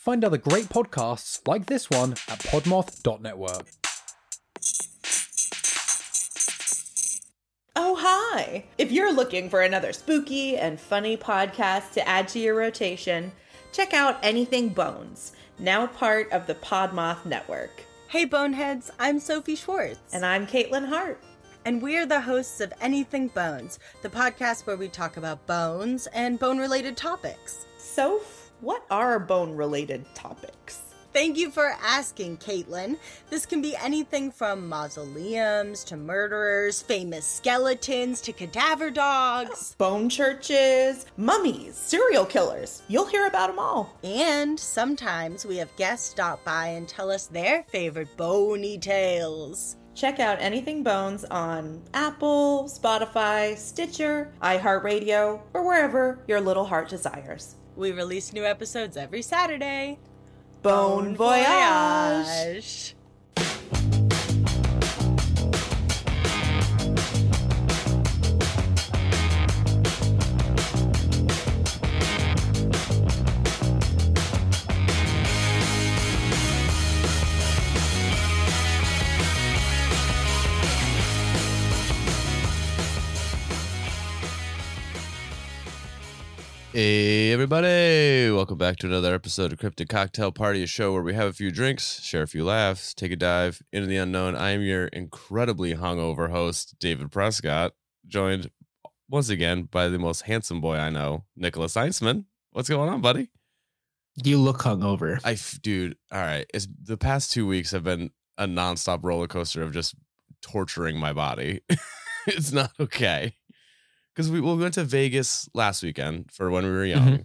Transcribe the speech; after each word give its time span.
Find 0.00 0.24
other 0.24 0.38
great 0.38 0.70
podcasts 0.70 1.46
like 1.46 1.66
this 1.66 1.90
one 1.90 2.12
at 2.12 2.38
podmoth.network. 2.38 3.66
Oh, 7.76 7.96
hi! 8.00 8.64
If 8.78 8.90
you're 8.92 9.12
looking 9.12 9.50
for 9.50 9.60
another 9.60 9.92
spooky 9.92 10.56
and 10.56 10.80
funny 10.80 11.18
podcast 11.18 11.92
to 11.92 12.08
add 12.08 12.28
to 12.28 12.38
your 12.38 12.54
rotation, 12.54 13.30
check 13.72 13.92
out 13.92 14.18
Anything 14.22 14.70
Bones, 14.70 15.34
now 15.58 15.86
part 15.86 16.32
of 16.32 16.46
the 16.46 16.54
Podmoth 16.54 17.26
Network. 17.26 17.82
Hey, 18.08 18.24
Boneheads, 18.24 18.90
I'm 18.98 19.20
Sophie 19.20 19.54
Schwartz. 19.54 20.14
And 20.14 20.24
I'm 20.24 20.46
Caitlin 20.46 20.88
Hart. 20.88 21.22
And 21.66 21.82
we're 21.82 22.06
the 22.06 22.22
hosts 22.22 22.62
of 22.62 22.72
Anything 22.80 23.28
Bones, 23.28 23.78
the 24.00 24.08
podcast 24.08 24.66
where 24.66 24.78
we 24.78 24.88
talk 24.88 25.18
about 25.18 25.46
bones 25.46 26.06
and 26.14 26.38
bone 26.38 26.56
related 26.56 26.96
topics. 26.96 27.66
Soph, 27.76 28.39
what 28.60 28.84
are 28.90 29.18
bone 29.18 29.56
related 29.56 30.04
topics? 30.14 30.80
Thank 31.12 31.36
you 31.36 31.50
for 31.50 31.74
asking, 31.82 32.36
Caitlin. 32.36 32.96
This 33.30 33.44
can 33.44 33.60
be 33.60 33.74
anything 33.74 34.30
from 34.30 34.68
mausoleums 34.68 35.82
to 35.84 35.96
murderers, 35.96 36.82
famous 36.82 37.26
skeletons 37.26 38.20
to 38.20 38.32
cadaver 38.32 38.90
dogs, 38.90 39.74
bone 39.78 40.08
churches, 40.08 41.06
mummies, 41.16 41.74
serial 41.74 42.24
killers. 42.24 42.82
You'll 42.86 43.06
hear 43.06 43.26
about 43.26 43.48
them 43.48 43.58
all. 43.58 43.98
And 44.04 44.58
sometimes 44.58 45.44
we 45.44 45.56
have 45.56 45.74
guests 45.74 46.10
stop 46.10 46.44
by 46.44 46.68
and 46.68 46.88
tell 46.88 47.10
us 47.10 47.26
their 47.26 47.64
favorite 47.64 48.16
bony 48.16 48.78
tales. 48.78 49.76
Check 49.96 50.20
out 50.20 50.40
Anything 50.40 50.84
Bones 50.84 51.24
on 51.24 51.82
Apple, 51.92 52.64
Spotify, 52.68 53.56
Stitcher, 53.56 54.32
iHeartRadio, 54.40 55.40
or 55.52 55.66
wherever 55.66 56.24
your 56.28 56.40
little 56.40 56.64
heart 56.64 56.88
desires. 56.88 57.56
We 57.80 57.92
release 57.92 58.34
new 58.34 58.44
episodes 58.44 58.98
every 58.98 59.22
Saturday. 59.22 59.98
Bon 60.62 61.16
voyage. 61.16 62.94
Hey, 86.82 87.30
everybody. 87.30 88.30
Welcome 88.30 88.56
back 88.56 88.78
to 88.78 88.86
another 88.86 89.14
episode 89.14 89.52
of 89.52 89.58
Cryptid 89.58 89.90
Cocktail 89.90 90.32
Party, 90.32 90.62
a 90.62 90.66
show 90.66 90.94
where 90.94 91.02
we 91.02 91.12
have 91.12 91.28
a 91.28 91.32
few 91.34 91.50
drinks, 91.50 92.00
share 92.00 92.22
a 92.22 92.26
few 92.26 92.42
laughs, 92.42 92.94
take 92.94 93.12
a 93.12 93.16
dive 93.16 93.60
into 93.70 93.86
the 93.86 93.98
unknown. 93.98 94.34
I 94.34 94.52
am 94.52 94.62
your 94.62 94.86
incredibly 94.86 95.74
hungover 95.74 96.30
host, 96.30 96.76
David 96.80 97.12
Prescott, 97.12 97.74
joined 98.06 98.50
once 99.10 99.28
again 99.28 99.64
by 99.64 99.88
the 99.88 99.98
most 99.98 100.22
handsome 100.22 100.62
boy 100.62 100.76
I 100.76 100.88
know, 100.88 101.24
Nicholas 101.36 101.74
Einsman. 101.74 102.24
What's 102.52 102.70
going 102.70 102.88
on, 102.88 103.02
buddy? 103.02 103.28
You 104.24 104.38
look 104.38 104.60
hungover. 104.60 105.20
I, 105.22 105.36
dude, 105.60 105.98
all 106.10 106.22
right. 106.22 106.46
It's 106.54 106.66
the 106.82 106.96
past 106.96 107.30
two 107.30 107.46
weeks 107.46 107.72
have 107.72 107.84
been 107.84 108.10
a 108.38 108.46
nonstop 108.46 109.00
roller 109.02 109.26
coaster 109.26 109.62
of 109.62 109.74
just 109.74 109.96
torturing 110.40 110.96
my 110.96 111.12
body. 111.12 111.60
it's 112.26 112.52
not 112.52 112.72
okay 112.80 113.34
because 114.14 114.30
we, 114.30 114.40
well, 114.40 114.56
we 114.56 114.62
went 114.62 114.74
to 114.74 114.84
Vegas 114.84 115.48
last 115.54 115.82
weekend 115.82 116.30
for 116.32 116.50
when 116.50 116.64
we 116.64 116.70
were 116.70 116.84
young, 116.84 117.24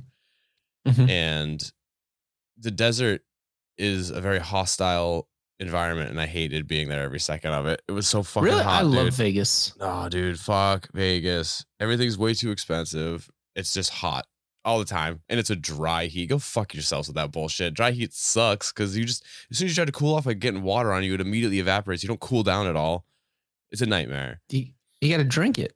Mm-hmm. 0.87 1.03
Mhm. 1.05 1.09
and 1.09 1.71
the 2.57 2.71
desert 2.71 3.21
is 3.77 4.11
a 4.11 4.21
very 4.21 4.39
hostile 4.39 5.27
environment, 5.59 6.09
and 6.11 6.21
I 6.21 6.25
hated 6.27 6.67
being 6.67 6.89
there 6.89 7.01
every 7.03 7.19
second 7.19 7.51
of 7.53 7.65
it. 7.65 7.81
It 7.87 7.91
was 7.91 8.07
so 8.07 8.21
fucking 8.23 8.45
really, 8.49 8.63
hot, 8.63 8.81
I 8.81 8.85
love. 8.85 9.13
Vegas. 9.13 9.73
Oh, 9.79 10.07
dude, 10.09 10.39
fuck 10.39 10.87
Vegas. 10.93 11.65
Everything's 11.79 12.17
way 12.17 12.33
too 12.33 12.51
expensive. 12.51 13.29
It's 13.55 13.73
just 13.73 13.89
hot 13.89 14.27
all 14.63 14.79
the 14.79 14.85
time, 14.85 15.21
and 15.29 15.39
it's 15.39 15.49
a 15.49 15.55
dry 15.55 16.05
heat. 16.05 16.27
Go 16.27 16.39
fuck 16.39 16.73
yourselves 16.73 17.07
with 17.07 17.15
that 17.15 17.31
bullshit. 17.31 17.73
Dry 17.73 17.91
heat 17.91 18.13
sucks 18.13 18.71
because 18.71 18.97
you 18.97 19.05
just 19.05 19.23
as 19.51 19.57
soon 19.57 19.65
as 19.67 19.71
you 19.71 19.75
try 19.75 19.85
to 19.85 19.91
cool 19.91 20.15
off, 20.15 20.25
like 20.25 20.39
getting 20.39 20.61
water 20.61 20.91
on 20.93 21.03
you, 21.03 21.13
it 21.13 21.21
immediately 21.21 21.59
evaporates. 21.59 22.03
You 22.03 22.07
don't 22.09 22.19
cool 22.19 22.43
down 22.43 22.67
at 22.67 22.75
all. 22.75 23.05
It's 23.71 23.81
a 23.81 23.85
nightmare. 23.85 24.41
You, 24.49 24.67
you 25.01 25.09
got 25.09 25.17
to 25.17 25.23
drink 25.23 25.57
it. 25.57 25.73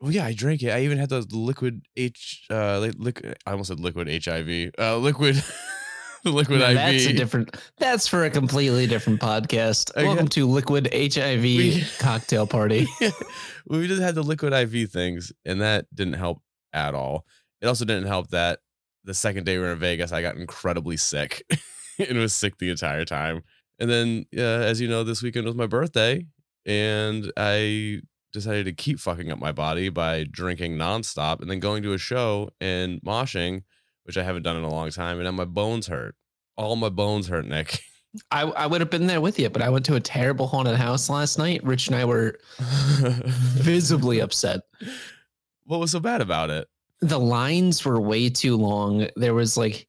Well, 0.00 0.12
yeah, 0.12 0.26
I 0.26 0.34
drank 0.34 0.62
it. 0.62 0.70
I 0.70 0.82
even 0.82 0.98
had 0.98 1.08
the 1.08 1.20
liquid 1.32 1.82
H, 1.96 2.44
uh, 2.50 2.78
li- 2.80 2.92
liquid. 2.96 3.36
I 3.46 3.52
almost 3.52 3.68
said 3.68 3.80
liquid 3.80 4.08
HIV. 4.24 4.72
Uh, 4.78 4.98
liquid, 4.98 5.42
liquid 6.24 6.60
Now, 6.60 6.68
IV. 6.68 6.74
That's 6.76 7.06
a 7.06 7.12
different. 7.14 7.56
That's 7.78 8.06
for 8.06 8.24
a 8.24 8.30
completely 8.30 8.86
different 8.86 9.20
podcast. 9.20 9.90
I 9.96 10.02
Welcome 10.04 10.26
got- 10.26 10.32
to 10.32 10.46
Liquid 10.46 10.88
HIV 10.92 11.42
We- 11.42 11.84
Cocktail 11.98 12.46
Party. 12.46 12.86
we 13.66 13.88
just 13.88 14.02
had 14.02 14.14
the 14.14 14.22
liquid 14.22 14.52
IV 14.52 14.90
things, 14.90 15.32
and 15.46 15.62
that 15.62 15.86
didn't 15.94 16.14
help 16.14 16.42
at 16.74 16.94
all. 16.94 17.24
It 17.62 17.66
also 17.66 17.86
didn't 17.86 18.06
help 18.06 18.28
that 18.30 18.58
the 19.04 19.14
second 19.14 19.44
day 19.44 19.56
we 19.56 19.64
were 19.64 19.72
in 19.72 19.78
Vegas, 19.78 20.12
I 20.12 20.20
got 20.20 20.36
incredibly 20.36 20.96
sick 20.98 21.42
and 21.98 22.18
was 22.18 22.34
sick 22.34 22.58
the 22.58 22.68
entire 22.70 23.04
time. 23.06 23.42
And 23.78 23.88
then, 23.88 24.26
uh, 24.36 24.40
as 24.40 24.80
you 24.80 24.88
know, 24.88 25.04
this 25.04 25.22
weekend 25.22 25.46
was 25.46 25.54
my 25.54 25.66
birthday, 25.66 26.26
and 26.66 27.32
I 27.36 28.00
decided 28.36 28.66
to 28.66 28.72
keep 28.72 29.00
fucking 29.00 29.32
up 29.32 29.38
my 29.38 29.50
body 29.50 29.88
by 29.88 30.22
drinking 30.24 30.76
nonstop 30.76 31.40
and 31.40 31.50
then 31.50 31.58
going 31.58 31.82
to 31.82 31.94
a 31.94 31.98
show 31.98 32.50
and 32.60 33.00
moshing, 33.00 33.62
which 34.04 34.18
I 34.18 34.22
haven't 34.22 34.42
done 34.42 34.56
in 34.56 34.62
a 34.62 34.68
long 34.68 34.90
time, 34.90 35.16
and 35.16 35.24
now 35.24 35.30
my 35.30 35.46
bones 35.46 35.86
hurt. 35.86 36.14
All 36.54 36.76
my 36.76 36.90
bones 36.90 37.28
hurt, 37.28 37.46
Nick. 37.46 37.80
I, 38.30 38.42
I 38.42 38.66
would 38.66 38.82
have 38.82 38.90
been 38.90 39.06
there 39.06 39.22
with 39.22 39.38
you, 39.38 39.48
but 39.48 39.62
I 39.62 39.70
went 39.70 39.86
to 39.86 39.94
a 39.94 40.00
terrible 40.00 40.46
haunted 40.46 40.76
house 40.76 41.08
last 41.08 41.38
night. 41.38 41.64
Rich 41.64 41.86
and 41.86 41.96
I 41.96 42.04
were 42.04 42.38
visibly 42.58 44.20
upset. 44.20 44.60
what 45.64 45.80
was 45.80 45.92
so 45.92 46.00
bad 46.00 46.20
about 46.20 46.50
it? 46.50 46.68
The 47.00 47.18
lines 47.18 47.84
were 47.86 48.00
way 48.00 48.28
too 48.28 48.56
long. 48.56 49.08
There 49.16 49.34
was 49.34 49.56
like, 49.56 49.88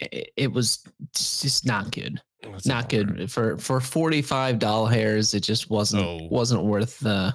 it, 0.00 0.32
it 0.36 0.52
was 0.52 0.84
just 1.14 1.66
not 1.66 1.92
good. 1.92 2.20
That's 2.42 2.66
not 2.66 2.88
good. 2.88 3.30
For 3.30 3.56
for 3.58 3.80
45 3.80 4.58
doll 4.58 4.86
hairs 4.86 5.34
it 5.34 5.40
just 5.40 5.70
wasn't 5.70 6.02
Oh. 6.04 6.26
wasn't 6.30 6.64
worth 6.64 6.98
the 6.98 7.34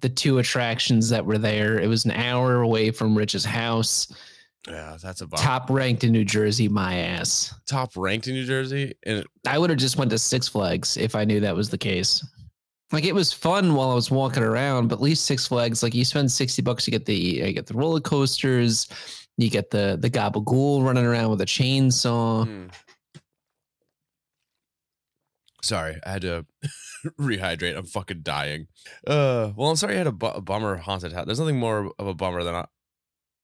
the 0.00 0.08
two 0.08 0.38
attractions 0.38 1.08
that 1.10 1.24
were 1.24 1.38
there. 1.38 1.78
It 1.78 1.88
was 1.88 2.04
an 2.04 2.10
hour 2.12 2.62
away 2.62 2.90
from 2.90 3.16
rich's 3.16 3.44
house. 3.44 4.12
Yeah, 4.66 4.96
that's 5.02 5.20
a 5.20 5.26
bummer. 5.26 5.42
top 5.42 5.68
ranked 5.68 6.04
in 6.04 6.12
new 6.12 6.24
jersey 6.24 6.68
my 6.68 6.94
ass. 6.96 7.52
Top 7.66 7.92
ranked 7.96 8.28
in 8.28 8.34
New 8.34 8.46
Jersey, 8.46 8.94
and 9.04 9.24
i 9.46 9.58
would 9.58 9.68
have 9.70 9.78
just 9.78 9.98
went 9.98 10.10
to 10.10 10.18
six 10.18 10.48
flags 10.48 10.96
if 10.96 11.14
i 11.14 11.24
knew 11.24 11.38
that 11.40 11.54
was 11.54 11.68
the 11.68 11.78
case. 11.78 12.24
Like 12.92 13.04
it 13.04 13.14
was 13.14 13.32
fun 13.32 13.74
while 13.74 13.90
i 13.90 13.94
was 13.94 14.10
walking 14.10 14.42
around 14.42 14.88
but 14.88 14.96
at 14.96 15.00
least 15.02 15.26
six 15.26 15.46
flags 15.48 15.82
like 15.82 15.94
you 15.94 16.04
spend 16.04 16.30
60 16.32 16.62
bucks 16.62 16.84
to 16.84 16.90
get 16.90 17.04
the 17.06 17.14
you 17.14 17.52
get 17.52 17.66
the 17.66 17.74
roller 17.74 18.00
coasters 18.00 18.88
you 19.36 19.50
get 19.50 19.70
the 19.70 19.98
the 20.00 20.08
gabagool 20.08 20.84
running 20.84 21.04
around 21.04 21.30
with 21.30 21.40
a 21.40 21.46
chainsaw. 21.46 22.46
Hmm. 22.46 22.66
Sorry, 25.64 25.98
I 26.06 26.10
had 26.12 26.22
to 26.22 26.46
rehydrate. 27.20 27.76
I'm 27.76 27.86
fucking 27.86 28.20
dying. 28.22 28.68
Uh, 29.06 29.52
well, 29.56 29.70
I'm 29.70 29.76
sorry 29.76 29.94
I 29.94 29.98
had 29.98 30.06
a, 30.06 30.12
bu- 30.12 30.26
a 30.26 30.40
bummer 30.40 30.76
haunted 30.76 31.12
house. 31.12 31.26
There's 31.26 31.40
nothing 31.40 31.58
more 31.58 31.90
of 31.98 32.06
a 32.06 32.14
bummer 32.14 32.42
than 32.44 32.54
a 32.54 32.68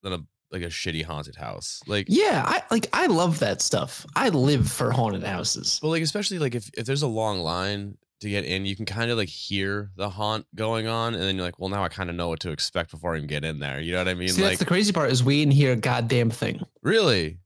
than 0.03 0.13
a 0.13 0.19
like 0.53 0.63
a 0.63 0.67
shitty 0.67 1.05
haunted 1.05 1.37
house. 1.37 1.81
Like, 1.87 2.07
yeah 2.09 2.43
i 2.47 2.63
like 2.73 2.89
i 2.93 3.07
love 3.07 3.39
that 3.39 3.63
stuff 3.63 4.05
i 4.17 4.31
live 4.31 4.69
for 4.71 4.91
haunted 4.91 5.23
houses 5.23 5.79
well, 5.81 5.93
like 5.93 6.03
especially 6.03 6.41
like 6.41 6.57
if 6.57 6.69
if 6.77 6.87
there's 6.87 7.03
a 7.03 7.07
long 7.07 7.39
line 7.41 7.97
to 8.21 8.29
get 8.29 8.45
in, 8.45 8.67
you 8.67 8.77
can 8.77 8.85
kind 8.85 9.11
of 9.11 9.17
like 9.17 9.29
hear 9.31 9.91
the 9.97 10.11
haunt 10.11 10.45
going 10.55 10.87
on, 10.87 11.15
and 11.15 11.23
then 11.23 11.37
you're 11.37 11.45
like, 11.45 11.59
well, 11.59 11.71
now 11.71 11.83
I 11.83 11.89
kind 11.89 12.11
of 12.11 12.17
know 12.17 12.29
what 12.29 12.41
to 12.41 12.51
expect 12.51 12.91
before 12.91 13.15
I 13.15 13.17
even 13.17 13.29
get 13.29 13.47
in 13.47 13.61
there. 13.61 13.81
You 13.81 13.93
know 13.93 13.99
what 13.99 14.09
I 14.09 14.15
mean? 14.15 14.29
See, 14.29 14.43
like, 14.43 14.51
that's 14.51 14.59
the 14.59 14.67
crazy 14.67 14.93
part 14.93 15.11
is 15.11 15.25
we 15.25 15.39
didn't 15.41 15.55
hear 15.55 15.73
a 15.73 15.77
goddamn 15.77 16.29
thing. 16.29 16.61
really, 16.83 17.39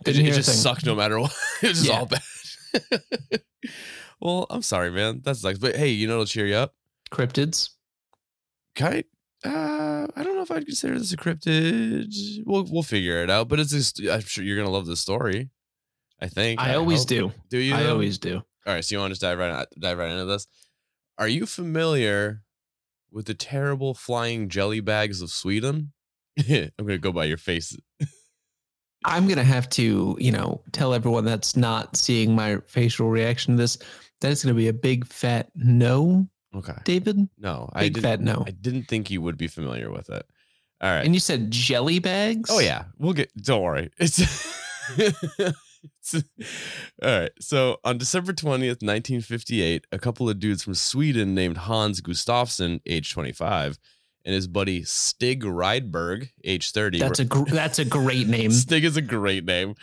it, 0.00 0.04
Didn't 0.04 0.26
it 0.26 0.32
a 0.32 0.34
just 0.36 0.62
sucked 0.64 0.84
no 0.84 0.96
matter 0.96 1.20
what. 1.20 1.32
it 1.62 1.68
was 1.68 1.86
Yeah. 1.86 1.98
all 2.00 2.06
bad. 2.06 2.22
well, 4.20 4.46
I'm 4.50 4.62
sorry, 4.62 4.90
man. 4.90 5.20
That 5.24 5.36
sucks. 5.36 5.58
But 5.58 5.76
hey, 5.76 5.88
you 5.88 6.06
know, 6.06 6.14
it'll 6.14 6.26
cheer 6.26 6.46
you 6.46 6.56
up. 6.56 6.74
Cryptids. 7.10 7.70
kind 8.74 9.04
uh 9.44 10.06
I 10.16 10.22
don't 10.22 10.34
know 10.34 10.42
if 10.42 10.50
I'd 10.50 10.66
consider 10.66 10.98
this 10.98 11.12
a 11.12 11.16
cryptid. 11.16 12.12
We'll 12.44 12.64
we'll 12.70 12.82
figure 12.82 13.22
it 13.22 13.30
out, 13.30 13.48
but 13.48 13.60
it's 13.60 13.70
just 13.70 14.00
I'm 14.00 14.20
sure 14.22 14.44
you're 14.44 14.56
gonna 14.56 14.70
love 14.70 14.86
the 14.86 14.96
story. 14.96 15.50
I 16.20 16.28
think. 16.28 16.60
I 16.60 16.74
always 16.74 17.00
hope. 17.00 17.08
do. 17.08 17.32
Do 17.50 17.58
you? 17.58 17.74
I 17.74 17.86
always 17.86 18.18
do. 18.18 18.42
All 18.66 18.74
right, 18.74 18.84
so 18.84 18.94
you 18.94 18.98
want 18.98 19.10
to 19.10 19.12
just 19.12 19.22
dive 19.22 19.38
right 19.38 19.66
dive 19.78 19.98
right 19.98 20.10
into 20.10 20.24
this? 20.24 20.46
Are 21.18 21.28
you 21.28 21.46
familiar 21.46 22.42
with 23.10 23.26
the 23.26 23.34
terrible 23.34 23.94
flying 23.94 24.48
jelly 24.48 24.80
bags 24.80 25.20
of 25.20 25.30
Sweden? 25.30 25.92
I'm 26.38 26.70
gonna 26.78 26.98
go 26.98 27.12
by 27.12 27.24
your 27.26 27.36
face. 27.36 27.76
I'm 29.04 29.28
gonna 29.28 29.44
have 29.44 29.68
to, 29.70 30.16
you 30.18 30.32
know, 30.32 30.62
tell 30.72 30.94
everyone 30.94 31.24
that's 31.24 31.56
not 31.56 31.96
seeing 31.96 32.34
my 32.34 32.58
facial 32.66 33.08
reaction 33.08 33.56
to 33.56 33.62
this 33.62 33.78
that 34.20 34.32
it's 34.32 34.44
gonna 34.44 34.54
be 34.54 34.68
a 34.68 34.72
big 34.72 35.06
fat 35.06 35.50
no, 35.54 36.28
Okay. 36.54 36.72
David. 36.84 37.28
No, 37.38 37.68
I 37.74 37.80
Big 37.82 37.94
didn't. 37.94 38.02
fat 38.04 38.20
no. 38.20 38.44
I 38.46 38.50
didn't 38.50 38.84
think 38.84 39.10
you 39.10 39.20
would 39.20 39.36
be 39.36 39.46
familiar 39.48 39.90
with 39.90 40.08
it. 40.08 40.24
All 40.80 40.90
right. 40.90 41.04
And 41.04 41.12
you 41.14 41.20
said 41.20 41.50
jelly 41.50 41.98
bags. 41.98 42.48
Oh 42.52 42.58
yeah, 42.60 42.84
we'll 42.98 43.12
get. 43.12 43.30
Don't 43.36 43.62
worry. 43.62 43.90
It's 43.98 44.22
All 47.02 47.20
right. 47.20 47.30
So 47.40 47.78
on 47.84 47.98
December 47.98 48.32
20th, 48.32 48.82
1958, 48.82 49.86
a 49.92 49.98
couple 49.98 50.28
of 50.28 50.38
dudes 50.38 50.62
from 50.62 50.74
Sweden 50.74 51.34
named 51.34 51.56
Hans 51.58 52.00
Gustafsson, 52.00 52.80
age 52.86 53.12
25, 53.12 53.78
and 54.26 54.34
his 54.34 54.48
buddy 54.48 54.82
Stig 54.82 55.44
Rydberg, 55.44 56.30
age 56.44 56.72
30. 56.72 56.98
That's 56.98 57.20
a 57.20 57.24
gr- 57.24 57.48
that's 57.48 57.78
a 57.78 57.84
great 57.84 58.26
name. 58.26 58.50
Stig 58.50 58.84
is 58.84 58.96
a 58.96 59.02
great 59.02 59.44
name. 59.44 59.76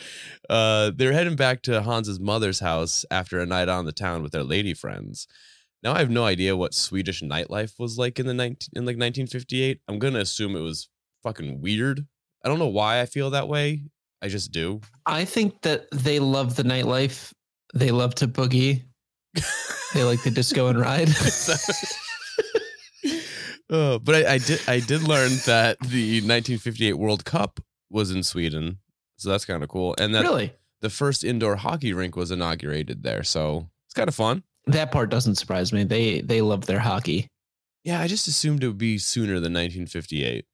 Uh, 0.50 0.92
they're 0.94 1.14
heading 1.14 1.38
back 1.38 1.62
to 1.64 1.82
Hans's 1.82 2.20
mother's 2.20 2.60
house 2.60 3.06
after 3.10 3.40
a 3.40 3.46
night 3.46 3.70
in 3.70 3.86
the 3.86 3.94
town 3.94 4.22
with 4.22 4.34
their 4.34 4.44
lady 4.44 4.74
friends. 4.74 5.28
Now 5.82 5.94
I 5.94 6.00
have 6.00 6.10
no 6.10 6.26
idea 6.26 6.58
what 6.58 6.74
Swedish 6.74 7.24
nightlife 7.24 7.80
was 7.80 7.98
like 7.98 8.20
in 8.20 8.28
the 8.28 8.34
19, 8.34 8.70
in 8.74 8.86
like 8.86 8.98
1958. 8.98 9.80
I'm 9.88 9.98
gonna 9.98 10.20
assume 10.20 10.58
it 10.58 10.60
was 10.60 10.90
fucking 11.24 11.62
weird. 11.62 12.06
I 12.44 12.50
don't 12.50 12.60
know 12.60 12.68
why 12.68 13.00
I 13.00 13.06
feel 13.06 13.30
that 13.30 13.48
way. 13.48 13.86
I 14.22 14.28
just 14.28 14.52
do. 14.52 14.82
I 15.06 15.24
think 15.24 15.62
that 15.62 15.88
they 15.92 16.20
love 16.20 16.58
the 16.58 16.64
nightlife. 16.64 17.32
They 17.74 17.92
love 17.92 18.14
to 18.16 18.28
boogie. 18.28 18.84
They 19.94 20.04
like 20.04 20.24
the 20.24 20.32
disco 20.32 20.70
and 20.70 20.80
ride. 20.80 21.08
Uh, 23.74 23.98
but 23.98 24.14
I, 24.16 24.34
I 24.36 24.38
did 24.38 24.62
I 24.68 24.80
did 24.80 25.02
learn 25.02 25.32
that 25.48 25.80
the 25.80 26.22
1958 26.22 26.94
World 26.94 27.26
Cup 27.26 27.60
was 27.90 28.12
in 28.12 28.22
Sweden, 28.22 28.78
so 29.18 29.30
that's 29.30 29.46
kind 29.46 29.64
of 29.64 29.70
cool. 29.70 29.96
And 29.98 30.14
that 30.14 30.22
really? 30.24 30.54
the 30.82 30.92
first 30.92 31.24
indoor 31.24 31.56
hockey 31.56 31.92
rink 31.92 32.16
was 32.16 32.30
inaugurated 32.30 33.02
there, 33.02 33.24
so 33.24 33.70
it's 33.88 33.96
kind 33.96 34.08
of 34.08 34.14
fun. 34.16 34.44
That 34.68 34.92
part 34.92 35.10
doesn't 35.10 35.36
surprise 35.36 35.74
me. 35.74 35.84
They 35.86 36.22
they 36.22 36.42
love 36.42 36.68
their 36.68 36.80
hockey. 36.80 37.28
Yeah, 37.84 38.00
I 38.00 38.08
just 38.08 38.28
assumed 38.28 38.64
it 38.64 38.68
would 38.68 38.78
be 38.78 38.98
sooner 39.00 39.34
than 39.40 39.54
1958. 39.54 40.46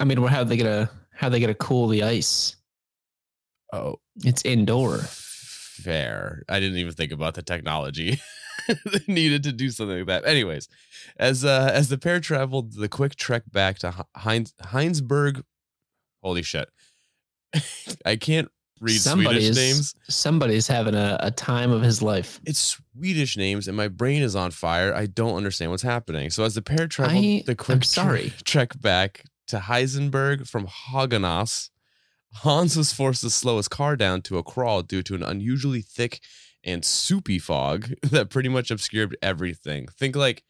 I 0.00 0.04
mean, 0.04 0.20
how 0.24 0.42
they 0.42 0.56
gonna 0.56 0.90
how 1.12 1.28
they 1.28 1.40
gonna 1.40 1.54
cool 1.54 1.88
the 1.88 2.02
ice? 2.02 2.56
Oh, 3.72 3.96
It's 4.24 4.42
indoor. 4.44 4.98
fair. 4.98 6.44
I 6.48 6.60
didn't 6.60 6.78
even 6.78 6.92
think 6.94 7.12
about 7.12 7.34
the 7.34 7.42
technology 7.42 8.20
that 8.68 9.08
needed 9.08 9.42
to 9.44 9.52
do 9.52 9.70
something 9.70 9.98
like 9.98 10.06
that. 10.06 10.24
Anyways, 10.26 10.68
as 11.18 11.44
uh, 11.44 11.70
as 11.72 11.88
the 11.88 11.98
pair 11.98 12.20
traveled 12.20 12.74
the 12.74 12.88
quick 12.88 13.16
trek 13.16 13.42
back 13.50 13.78
to 13.80 13.94
Heinz 14.16 14.54
Heinsberg, 14.62 15.42
holy 16.22 16.42
shit, 16.42 16.68
I 18.04 18.16
can't 18.16 18.48
read 18.80 19.00
Somebody's- 19.00 19.46
Swedish 19.46 19.56
names. 19.56 19.94
Somebody's 20.08 20.66
having 20.66 20.94
a, 20.94 21.16
a 21.20 21.30
time 21.30 21.70
of 21.70 21.82
his 21.82 22.02
life. 22.02 22.40
It's 22.44 22.78
Swedish 22.96 23.36
names, 23.36 23.68
and 23.68 23.76
my 23.76 23.88
brain 23.88 24.22
is 24.22 24.34
on 24.36 24.50
fire. 24.50 24.94
I 24.94 25.06
don't 25.06 25.36
understand 25.36 25.70
what's 25.70 25.82
happening. 25.82 26.30
So 26.30 26.44
as 26.44 26.54
the 26.54 26.62
pair 26.62 26.86
traveled 26.86 27.24
I- 27.24 27.42
the 27.46 27.54
quick 27.54 27.84
sorry. 27.84 28.32
trek 28.44 28.80
back 28.80 29.24
to 29.48 29.58
Heisenberg 29.58 30.48
from 30.48 30.66
Haganas, 30.66 31.70
Hans 32.38 32.76
was 32.76 32.92
forced 32.92 33.20
to 33.20 33.30
slow 33.30 33.58
his 33.58 33.68
car 33.68 33.94
down 33.94 34.22
to 34.22 34.38
a 34.38 34.42
crawl 34.42 34.82
due 34.82 35.02
to 35.04 35.14
an 35.14 35.22
unusually 35.22 35.82
thick 35.82 36.20
and 36.64 36.84
soupy 36.84 37.38
fog 37.38 37.92
that 38.10 38.30
pretty 38.30 38.48
much 38.48 38.70
obscured 38.70 39.16
everything. 39.22 39.86
Think 39.98 40.16
like 40.16 40.42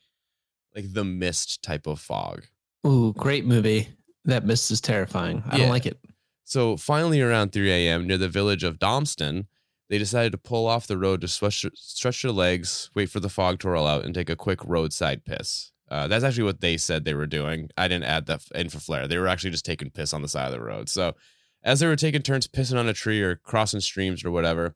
like 0.75 0.93
the 0.93 1.05
mist 1.05 1.63
type 1.63 1.87
of 1.87 2.01
fog. 2.01 2.45
Ooh, 2.87 3.13
great 3.17 3.45
movie. 3.45 3.89
That 4.25 4.45
mist 4.45 4.71
is 4.71 4.81
terrifying. 4.81 5.43
I 5.47 5.57
Yeah. 5.57 5.63
don't 5.65 5.71
like 5.71 5.87
it. 5.87 5.99
So 6.45 6.77
finally, 6.77 7.21
around 7.21 7.53
3 7.53 7.71
a.m., 7.71 8.07
near 8.07 8.19
the 8.19 8.29
village 8.29 8.65
of 8.65 8.79
Domsten, 8.79 9.47
they 9.89 9.99
decided 9.99 10.33
to 10.33 10.39
pull 10.39 10.67
off 10.67 10.87
the 10.87 10.99
road 10.99 11.21
to 11.21 11.29
stretch, 11.29 11.65
stretch 11.75 12.23
their 12.23 12.33
legs, 12.33 12.91
wait 12.95 13.09
for 13.11 13.21
the 13.21 13.29
fog 13.29 13.61
to 13.61 13.69
roll 13.71 13.87
out, 13.87 14.05
and 14.05 14.15
take 14.15 14.29
a 14.31 14.37
quick 14.37 14.59
roadside 14.65 15.25
piss. 15.25 15.71
Uh, 15.91 16.09
that's 16.09 16.25
actually 16.25 16.45
what 16.45 16.61
they 16.61 16.77
said 16.77 17.05
they 17.05 17.15
were 17.15 17.27
doing. 17.27 17.69
I 17.79 17.87
didn't 17.89 18.05
add 18.05 18.27
that 18.27 18.43
in 18.55 18.69
for 18.69 18.81
flair. 18.81 19.07
They 19.07 19.19
were 19.19 19.29
actually 19.29 19.51
just 19.51 19.65
taking 19.65 19.91
piss 19.91 20.13
on 20.13 20.23
the 20.23 20.29
side 20.29 20.47
of 20.47 20.53
the 20.53 20.61
road. 20.61 20.89
So 20.89 21.15
as 21.63 21.81
they 21.81 21.87
were 21.87 21.97
taking 21.97 22.23
turns 22.23 22.49
pissing 22.49 22.79
on 22.79 22.89
a 22.89 22.93
tree 22.95 23.23
or 23.23 23.37
crossing 23.37 23.81
streams 23.81 24.25
or 24.25 24.31
whatever, 24.31 24.75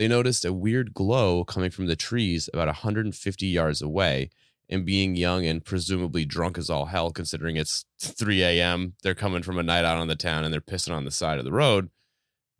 they 0.00 0.08
noticed 0.08 0.46
a 0.46 0.52
weird 0.52 0.94
glow 0.94 1.44
coming 1.44 1.70
from 1.70 1.86
the 1.86 1.94
trees 1.94 2.48
about 2.54 2.68
150 2.68 3.46
yards 3.46 3.82
away. 3.82 4.30
And 4.70 4.86
being 4.86 5.14
young 5.14 5.44
and 5.44 5.62
presumably 5.62 6.24
drunk 6.24 6.56
as 6.56 6.70
all 6.70 6.86
hell, 6.86 7.10
considering 7.10 7.56
it's 7.56 7.84
3 8.00 8.42
a.m., 8.42 8.94
they're 9.02 9.14
coming 9.14 9.42
from 9.42 9.58
a 9.58 9.62
night 9.62 9.84
out 9.84 9.98
on 9.98 10.08
the 10.08 10.16
town 10.16 10.44
and 10.44 10.54
they're 10.54 10.62
pissing 10.62 10.94
on 10.96 11.04
the 11.04 11.10
side 11.10 11.38
of 11.38 11.44
the 11.44 11.52
road. 11.52 11.90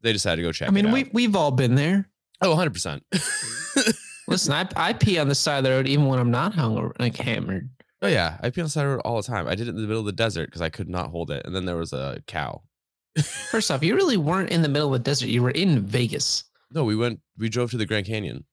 They 0.03 0.13
decided 0.13 0.43
to 0.43 0.49
go 0.49 0.53
check. 0.53 0.69
I 0.69 0.71
mean, 0.71 0.91
we 0.91 1.09
we've 1.15 1.35
all 1.35 1.51
been 1.51 1.77
there. 1.77 2.11
oh, 2.43 2.51
100 2.51 2.75
percent. 2.75 3.05
Listen, 4.29 4.53
I 4.53 4.69
I 4.77 4.93
pee 4.93 5.19
on 5.19 5.29
the 5.29 5.35
side 5.35 5.59
of 5.59 5.65
the 5.65 5.71
road 5.71 5.89
even 5.89 6.07
when 6.07 6.19
I'm 6.19 6.31
not 6.31 6.53
hungover, 6.53 6.93
like 6.99 7.17
hammered. 7.17 7.71
Oh 8.03 8.09
yeah, 8.09 8.37
I 8.43 8.51
pee 8.51 8.61
on 8.61 8.67
the 8.67 8.71
side 8.71 8.85
of 8.85 8.91
the 8.91 8.97
road 8.97 9.03
all 9.07 9.17
the 9.17 9.23
time. 9.23 9.47
I 9.49 9.55
did 9.55 9.67
it 9.69 9.71
in 9.71 9.77
the 9.77 9.87
middle 9.87 10.01
of 10.01 10.07
the 10.07 10.13
desert 10.13 10.47
because 10.47 10.63
I 10.63 10.69
could 10.69 10.91
not 10.91 11.11
hold 11.11 11.31
it, 11.31 11.47
and 11.47 11.55
then 11.55 11.65
there 11.65 11.77
was 11.77 11.95
a 11.95 12.23
cow. 12.27 12.63
First 13.23 13.71
off, 13.71 13.83
you 13.83 13.95
really 13.95 14.19
weren't 14.19 14.51
in 14.51 14.61
the 14.61 14.69
middle 14.69 14.89
of 14.89 14.93
the 14.93 15.11
desert. 15.11 15.29
You 15.29 15.43
were 15.43 15.53
in 15.53 15.87
Vegas. 15.87 16.45
No, 16.70 16.84
we 16.84 16.94
went. 16.96 17.20
We 17.37 17.49
drove 17.49 17.70
to 17.72 17.76
the 17.76 17.87
Grand 17.87 18.06
Canyon. 18.06 18.44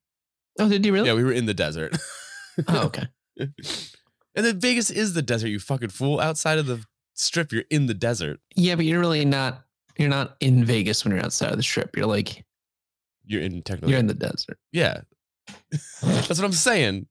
Oh, 0.59 0.67
did 0.69 0.85
you 0.85 0.91
really? 0.93 1.07
Yeah, 1.07 1.13
we 1.13 1.23
were 1.23 1.31
in 1.31 1.45
the 1.45 1.53
desert. 1.53 1.97
Oh, 2.67 2.85
okay. 2.85 3.07
and 3.37 3.53
then 4.33 4.59
Vegas 4.59 4.89
is 4.89 5.13
the 5.13 5.21
desert. 5.21 5.49
You 5.49 5.59
fucking 5.59 5.89
fool! 5.89 6.19
Outside 6.19 6.57
of 6.57 6.65
the 6.65 6.83
strip, 7.13 7.51
you're 7.51 7.65
in 7.69 7.85
the 7.85 7.93
desert. 7.93 8.39
Yeah, 8.55 8.73
but 8.73 8.85
you're 8.85 8.99
really 8.99 9.23
not. 9.25 9.61
You're 9.99 10.09
not 10.09 10.37
in 10.39 10.65
Vegas 10.65 11.05
when 11.05 11.13
you're 11.13 11.23
outside 11.23 11.51
of 11.51 11.57
the 11.57 11.61
strip. 11.63 11.95
You're 11.95 12.07
like 12.07 12.43
You're 13.27 13.43
in 13.43 13.61
technically. 13.61 13.91
you're 13.91 13.99
in 13.99 14.07
the 14.07 14.15
desert. 14.15 14.57
yeah, 14.71 15.01
that's 16.01 16.29
what 16.29 16.39
I'm 16.39 16.51
saying. 16.51 17.05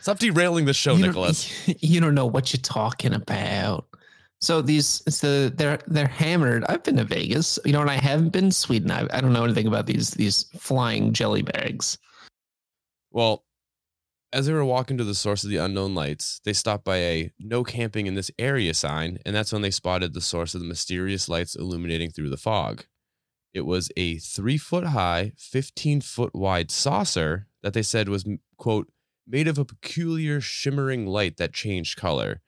Stop 0.00 0.20
derailing 0.20 0.66
the 0.66 0.72
show, 0.74 0.94
you 0.94 1.06
Nicholas. 1.06 1.50
You 1.66 2.00
don't 2.00 2.14
know 2.14 2.26
what 2.26 2.52
you're 2.52 2.60
talking 2.62 3.12
about. 3.12 3.86
So 4.42 4.60
these, 4.60 5.02
so 5.08 5.48
they're 5.48 5.78
they're 5.86 6.08
hammered. 6.08 6.64
I've 6.68 6.82
been 6.82 6.96
to 6.96 7.04
Vegas. 7.04 7.60
You 7.64 7.72
know, 7.72 7.80
and 7.80 7.90
I 7.90 7.94
haven't 7.94 8.30
been 8.30 8.50
Sweden. 8.50 8.90
I, 8.90 9.06
I 9.12 9.20
don't 9.20 9.32
know 9.32 9.44
anything 9.44 9.68
about 9.68 9.86
these 9.86 10.10
these 10.10 10.46
flying 10.58 11.12
jelly 11.12 11.42
bags. 11.42 11.96
Well, 13.12 13.44
as 14.32 14.46
they 14.46 14.52
were 14.52 14.64
walking 14.64 14.98
to 14.98 15.04
the 15.04 15.14
source 15.14 15.44
of 15.44 15.50
the 15.50 15.58
unknown 15.58 15.94
lights, 15.94 16.40
they 16.44 16.52
stopped 16.52 16.84
by 16.84 16.96
a 16.96 17.30
no 17.38 17.62
camping 17.62 18.08
in 18.08 18.16
this 18.16 18.32
area 18.36 18.74
sign, 18.74 19.20
and 19.24 19.36
that's 19.36 19.52
when 19.52 19.62
they 19.62 19.70
spotted 19.70 20.12
the 20.12 20.20
source 20.20 20.56
of 20.56 20.60
the 20.60 20.66
mysterious 20.66 21.28
lights 21.28 21.54
illuminating 21.54 22.10
through 22.10 22.30
the 22.30 22.36
fog. 22.36 22.84
It 23.54 23.64
was 23.64 23.92
a 23.96 24.18
three 24.18 24.58
foot 24.58 24.86
high, 24.86 25.34
15 25.38 26.00
foot 26.00 26.34
wide 26.34 26.72
saucer 26.72 27.46
that 27.62 27.74
they 27.74 27.82
said 27.82 28.08
was, 28.08 28.26
quote, 28.56 28.90
made 29.24 29.46
of 29.46 29.58
a 29.58 29.64
peculiar 29.64 30.40
shimmering 30.40 31.06
light 31.06 31.36
that 31.36 31.52
changed 31.52 31.96
color. 31.96 32.40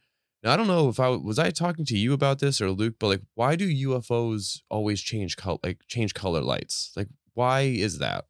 Now, 0.44 0.52
I 0.52 0.56
don't 0.58 0.66
know 0.66 0.90
if 0.90 1.00
I 1.00 1.08
was 1.08 1.38
I 1.38 1.50
talking 1.50 1.86
to 1.86 1.96
you 1.96 2.12
about 2.12 2.38
this 2.38 2.60
or 2.60 2.70
Luke, 2.70 2.96
but 3.00 3.06
like, 3.06 3.22
why 3.34 3.56
do 3.56 3.66
UFOs 3.88 4.60
always 4.68 5.00
change 5.00 5.38
color, 5.38 5.58
like 5.64 5.80
change 5.88 6.12
color 6.12 6.42
lights? 6.42 6.92
Like, 6.94 7.08
why 7.32 7.62
is 7.62 7.98
that? 7.98 8.26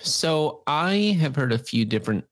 So 0.00 0.62
I 0.66 1.16
have 1.20 1.36
heard 1.36 1.52
a 1.52 1.58
few 1.58 1.84
different 1.84 2.24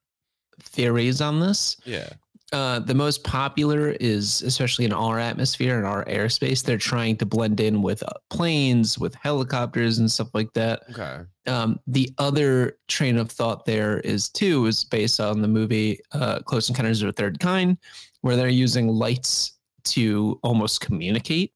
theories 0.61 1.21
on 1.21 1.39
this. 1.39 1.77
Yeah. 1.85 2.09
Uh, 2.53 2.79
the 2.79 2.95
most 2.95 3.25
popular 3.25 3.91
is, 4.01 4.43
especially 4.43 4.85
in 4.85 4.93
our 4.93 5.19
atmosphere 5.19 5.77
and 5.77 5.87
our 5.87 6.05
airspace, 6.05 6.63
they're 6.63 6.77
trying 6.77 7.17
to 7.17 7.27
blend 7.27 7.59
in 7.59 7.83
with 7.83 8.03
uh, 8.03 8.13
planes, 8.31 8.99
with 8.99 9.15
helicopters, 9.15 9.99
and 9.99 10.11
stuff 10.11 10.29
like 10.35 10.53
that. 10.53 10.83
Okay. 10.91 11.21
Um, 11.47 11.81
the 11.87 12.11
other 12.19 12.79
train 12.89 13.17
of 13.17 13.31
thought 13.31 13.65
there 13.65 14.01
is 14.01 14.29
too 14.29 14.67
is 14.67 14.85
based 14.85 15.21
on 15.21 15.41
the 15.43 15.49
movie 15.49 15.99
uh, 16.13 16.41
Close 16.41 16.69
Encounters 16.69 17.03
of 17.03 17.07
the 17.07 17.13
Third 17.13 17.41
Kind, 17.41 17.79
where 18.25 18.37
they're 18.37 18.49
using 18.49 18.89
lights 18.89 19.53
to 19.85 20.41
almost 20.43 20.81
communicate. 20.81 21.53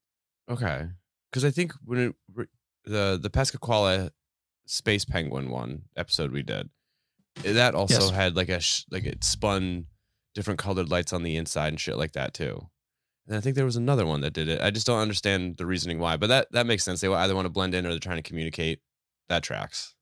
Okay, 0.50 0.86
because 1.30 1.42
I 1.46 1.50
think 1.50 1.72
when 1.84 1.98
it, 1.98 2.48
the 2.84 3.18
the 3.20 3.30
Pascagoula 3.30 4.12
space 4.66 5.06
penguin 5.06 5.48
one 5.48 5.82
episode 5.96 6.30
we 6.30 6.42
did, 6.42 6.68
eh, 7.42 7.52
that 7.54 7.74
also 7.74 8.00
Yes. 8.00 8.10
had 8.10 8.36
like 8.36 8.50
a 8.50 8.60
sh- 8.60 8.84
like 8.90 9.04
it 9.04 9.24
spun 9.24 9.86
different 10.34 10.58
colored 10.60 10.90
lights 10.90 11.14
on 11.14 11.22
the 11.22 11.36
inside 11.36 11.68
and 11.68 11.80
shit 11.80 11.96
like 11.96 12.12
that 12.12 12.34
too. 12.34 12.68
And 13.26 13.34
I 13.36 13.40
think 13.40 13.56
there 13.56 13.64
was 13.64 13.76
another 13.76 14.04
one 14.04 14.20
that 14.20 14.34
did 14.34 14.48
it. 14.48 14.60
I 14.60 14.70
just 14.70 14.86
don't 14.86 15.00
understand 15.00 15.56
the 15.56 15.64
reasoning 15.66 15.98
why, 15.98 16.18
but 16.18 16.26
that 16.28 16.52
that 16.52 16.66
makes 16.66 16.84
sense. 16.84 17.00
They 17.00 17.08
either 17.08 17.34
want 17.34 17.46
to 17.46 17.50
blend 17.50 17.74
in 17.74 17.86
or 17.86 17.90
they're 17.90 17.98
trying 17.98 18.22
to 18.22 18.28
communicate. 18.30 18.80
That 19.30 19.42
tracks. 19.42 19.94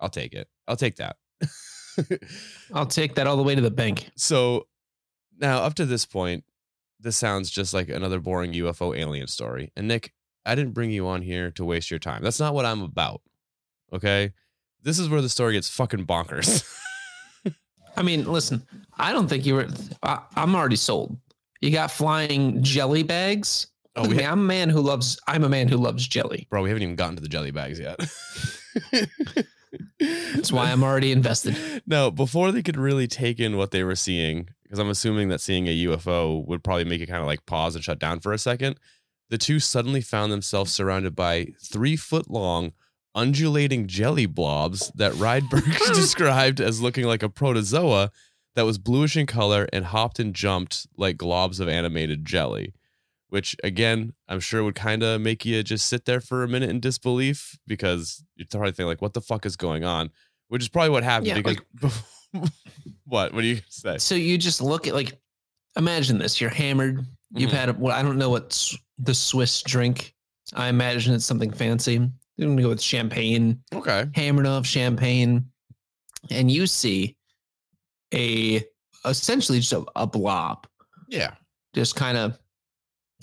I'll 0.00 0.08
take 0.10 0.32
it. 0.32 0.48
I'll 0.68 0.76
take 0.76 0.96
that. 0.96 1.16
I'll 2.72 2.86
take 2.86 3.14
that 3.16 3.26
all 3.26 3.36
the 3.36 3.42
way 3.42 3.54
to 3.54 3.60
the 3.60 3.70
bank. 3.70 4.10
So 4.16 4.66
now, 5.40 5.58
up 5.58 5.74
to 5.74 5.86
this 5.86 6.06
point, 6.06 6.44
this 7.00 7.16
sounds 7.16 7.50
just 7.50 7.74
like 7.74 7.88
another 7.88 8.20
boring 8.20 8.52
UFO 8.52 8.96
alien 8.96 9.26
story. 9.26 9.72
And 9.76 9.88
Nick, 9.88 10.12
I 10.46 10.54
didn't 10.54 10.72
bring 10.72 10.90
you 10.90 11.06
on 11.06 11.22
here 11.22 11.50
to 11.52 11.64
waste 11.64 11.90
your 11.90 12.00
time. 12.00 12.22
That's 12.22 12.40
not 12.40 12.54
what 12.54 12.64
I'm 12.64 12.82
about. 12.82 13.22
Okay. 13.92 14.32
This 14.82 14.98
is 14.98 15.08
where 15.08 15.22
the 15.22 15.28
story 15.28 15.54
gets 15.54 15.68
fucking 15.68 16.06
bonkers. 16.06 16.64
I 17.96 18.02
mean, 18.02 18.30
listen, 18.30 18.66
I 18.98 19.12
don't 19.12 19.28
think 19.28 19.46
you 19.46 19.54
were. 19.54 19.68
I, 20.02 20.20
I'm 20.36 20.54
already 20.54 20.76
sold. 20.76 21.16
You 21.60 21.70
got 21.70 21.90
flying 21.90 22.62
jelly 22.62 23.02
bags. 23.02 23.68
Oh, 23.96 24.02
Look 24.02 24.10
at 24.10 24.16
we 24.16 24.22
me, 24.22 24.26
I'm 24.26 24.40
a 24.40 24.42
man 24.42 24.68
who 24.70 24.80
loves. 24.80 25.20
I'm 25.28 25.44
a 25.44 25.48
man 25.48 25.68
who 25.68 25.76
loves 25.76 26.06
jelly. 26.06 26.46
Bro, 26.50 26.62
we 26.62 26.68
haven't 26.68 26.82
even 26.82 26.96
gotten 26.96 27.16
to 27.16 27.22
the 27.22 27.28
jelly 27.28 27.52
bags 27.52 27.78
yet. 27.78 27.98
That's 30.00 30.52
why 30.52 30.70
I'm 30.70 30.82
already 30.82 31.12
invested. 31.12 31.56
No, 31.86 32.10
before 32.10 32.50
they 32.50 32.62
could 32.62 32.78
really 32.78 33.06
take 33.06 33.38
in 33.38 33.58
what 33.58 33.70
they 33.70 33.84
were 33.84 33.94
seeing, 33.94 34.48
because 34.74 34.84
I'm 34.84 34.90
assuming 34.90 35.28
that 35.28 35.40
seeing 35.40 35.68
a 35.68 35.84
UFO 35.84 36.44
would 36.48 36.64
probably 36.64 36.84
make 36.84 37.00
it 37.00 37.06
kind 37.06 37.20
of 37.20 37.28
like 37.28 37.46
pause 37.46 37.76
and 37.76 37.84
shut 37.84 38.00
down 38.00 38.18
for 38.18 38.32
a 38.32 38.38
second, 38.38 38.80
the 39.30 39.38
two 39.38 39.60
suddenly 39.60 40.00
found 40.00 40.32
themselves 40.32 40.72
surrounded 40.72 41.14
by 41.14 41.52
three 41.62 41.94
foot 41.94 42.28
long, 42.28 42.72
undulating 43.14 43.86
jelly 43.86 44.26
blobs 44.26 44.90
that 44.96 45.12
Rydberg 45.12 45.62
described 45.94 46.60
as 46.60 46.82
looking 46.82 47.04
like 47.04 47.22
a 47.22 47.28
protozoa 47.28 48.10
that 48.56 48.64
was 48.64 48.78
bluish 48.78 49.16
in 49.16 49.26
color 49.26 49.68
and 49.72 49.84
hopped 49.84 50.18
and 50.18 50.34
jumped 50.34 50.88
like 50.96 51.18
globs 51.18 51.60
of 51.60 51.68
animated 51.68 52.24
jelly. 52.24 52.74
Which 53.28 53.54
again, 53.62 54.14
I'm 54.26 54.40
sure 54.40 54.64
would 54.64 54.74
kind 54.74 55.04
of 55.04 55.20
make 55.20 55.44
you 55.44 55.62
just 55.62 55.86
sit 55.86 56.04
there 56.04 56.20
for 56.20 56.42
a 56.42 56.48
minute 56.48 56.70
in 56.70 56.80
disbelief 56.80 57.56
because 57.64 58.24
you're 58.34 58.48
probably 58.50 58.70
thinking 58.70 58.86
like, 58.86 59.02
"What 59.02 59.14
the 59.14 59.20
fuck 59.20 59.46
is 59.46 59.54
going 59.54 59.84
on?" 59.84 60.10
Which 60.48 60.62
is 60.62 60.68
probably 60.68 60.90
what 60.90 61.04
happened 61.04 61.28
Yeah, 61.28 61.40
because 61.40 62.02
what? 63.06 63.32
What 63.32 63.42
do 63.42 63.46
you 63.48 63.60
say? 63.68 63.98
So 63.98 64.14
you 64.14 64.38
just 64.38 64.60
look 64.60 64.86
at 64.86 64.94
like, 64.94 65.18
imagine 65.76 66.18
this: 66.18 66.40
you're 66.40 66.50
hammered. 66.50 67.04
You've 67.32 67.50
Mhm. 67.50 67.54
had 67.54 67.68
a, 67.68 67.72
well, 67.74 67.94
I 67.96 68.02
don't 68.02 68.18
know 68.18 68.30
what's 68.30 68.76
the 68.98 69.14
Swiss 69.14 69.62
drink. 69.62 70.14
I 70.54 70.68
imagine 70.68 71.14
it's 71.14 71.24
something 71.24 71.50
fancy. 71.52 71.96
I'm 71.96 72.12
gonna 72.38 72.62
go 72.62 72.68
with 72.68 72.80
champagne. 72.82 73.60
Okay. 73.72 74.06
hammered 74.14 74.46
off 74.46 74.66
champagne, 74.66 75.50
and 76.30 76.50
you 76.50 76.66
see 76.66 77.16
a 78.12 78.64
essentially 79.04 79.58
just 79.60 79.72
a, 79.72 79.84
a 79.96 80.06
blob 80.06 80.66
Yeah. 81.08 81.34
just 81.74 81.96
kind 81.96 82.16
of 82.16 82.38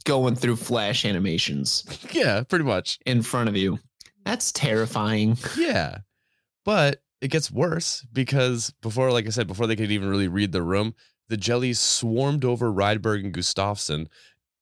going 0.03 0.35
through 0.35 0.55
flash 0.57 1.05
animations 1.05 1.83
Yeah. 2.11 2.43
Pretty 2.43 2.65
much. 2.65 2.99
in 3.05 3.21
front 3.21 3.49
of 3.49 3.55
you. 3.57 3.79
That's 4.25 4.51
terrifying. 4.51 5.37
Yeah. 5.57 5.99
But 6.65 7.01
it 7.21 7.29
gets 7.29 7.51
worse 7.51 8.05
because 8.11 8.73
before, 8.81 9.11
like 9.11 9.27
I 9.27 9.29
said, 9.29 9.47
before 9.47 9.67
they 9.67 9.75
could 9.75 9.91
even 9.91 10.09
really 10.09 10.27
read 10.27 10.51
the 10.51 10.63
room, 10.63 10.95
the 11.29 11.37
jellies 11.37 11.79
swarmed 11.79 12.43
over 12.43 12.71
Rydberg 12.71 13.23
and 13.23 13.33
Gustafsson, 13.33 14.07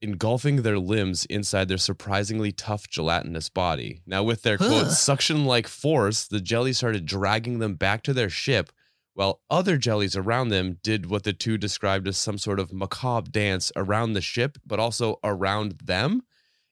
engulfing 0.01 0.61
their 0.61 0.77
limbs 0.77 1.25
inside 1.25 1.67
their 1.67 1.77
surprisingly 1.77 2.51
tough 2.51 2.89
gelatinous 2.89 3.49
body. 3.49 4.01
Now, 4.05 4.23
with 4.23 4.43
their 4.43 4.57
quote 4.57 4.91
suction 4.91 5.45
like 5.45 5.67
force, 5.67 6.27
the 6.27 6.41
jelly 6.41 6.73
started 6.73 7.05
dragging 7.05 7.59
them 7.59 7.75
back 7.75 8.03
to 8.03 8.13
their 8.13 8.29
ship, 8.29 8.71
while 9.13 9.41
other 9.49 9.77
jellies 9.77 10.15
around 10.15 10.49
them 10.49 10.79
did 10.83 11.09
what 11.09 11.23
the 11.23 11.33
two 11.33 11.57
described 11.57 12.07
as 12.07 12.17
some 12.17 12.37
sort 12.37 12.59
of 12.59 12.71
macabre 12.71 13.31
dance 13.31 13.71
around 13.75 14.13
the 14.13 14.21
ship, 14.21 14.57
but 14.65 14.79
also 14.79 15.19
around 15.23 15.79
them 15.83 16.23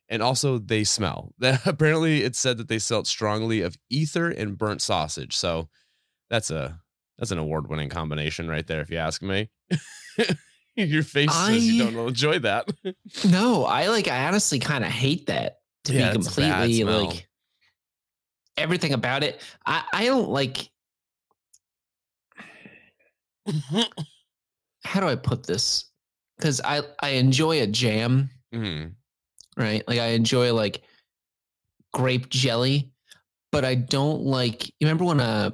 and 0.09 0.21
also 0.21 0.57
they 0.57 0.83
smell. 0.83 1.33
Apparently, 1.65 2.23
it 2.23 2.35
said 2.35 2.57
that 2.57 2.67
they 2.67 2.79
smelled 2.79 3.07
strongly 3.07 3.61
of 3.61 3.77
ether 3.89 4.29
and 4.29 4.57
burnt 4.57 4.81
sausage. 4.81 5.35
So 5.35 5.69
that's 6.29 6.49
a 6.51 6.79
that's 7.17 7.31
an 7.31 7.37
award 7.37 7.67
winning 7.69 7.89
combination 7.89 8.47
right 8.47 8.65
there, 8.67 8.81
if 8.81 8.89
you 8.89 8.97
ask 8.97 9.21
me. 9.21 9.49
Your 10.75 11.01
face 11.03 11.33
says 11.33 11.67
you 11.67 11.79
don't 11.91 12.07
enjoy 12.07 12.39
that. 12.39 12.69
No, 13.25 13.63
I 13.65 13.87
like. 13.87 14.07
I 14.07 14.27
honestly 14.27 14.59
kind 14.59 14.83
of 14.83 14.91
hate 14.91 15.25
that. 15.27 15.59
To 15.85 15.93
Yeah, 15.93 16.11
be 16.11 16.17
it's 16.19 16.27
a 16.27 16.41
bad 16.41 16.67
completely 16.69 16.83
like 16.83 17.27
everything 18.57 18.93
about 18.93 19.23
it. 19.23 19.41
I 19.65 19.83
I 19.93 20.05
don't 20.05 20.29
like. 20.29 20.69
How 24.83 24.99
do 24.99 25.07
I 25.07 25.15
put 25.15 25.45
this? 25.45 25.85
Because 26.37 26.61
I 26.63 26.81
I 26.99 27.09
enjoy 27.11 27.61
a 27.61 27.67
jam. 27.67 28.29
Mhm. 28.53 28.95
Right? 29.57 29.83
Like 29.87 29.99
I 29.99 30.07
enjoy 30.07 30.53
like 30.53 30.81
grape 31.93 32.29
jelly, 32.29 32.91
but 33.51 33.65
I 33.65 33.75
don't 33.75 34.21
like. 34.21 34.67
You 34.67 34.73
remember 34.81 35.05
when 35.05 35.19
uh, 35.19 35.51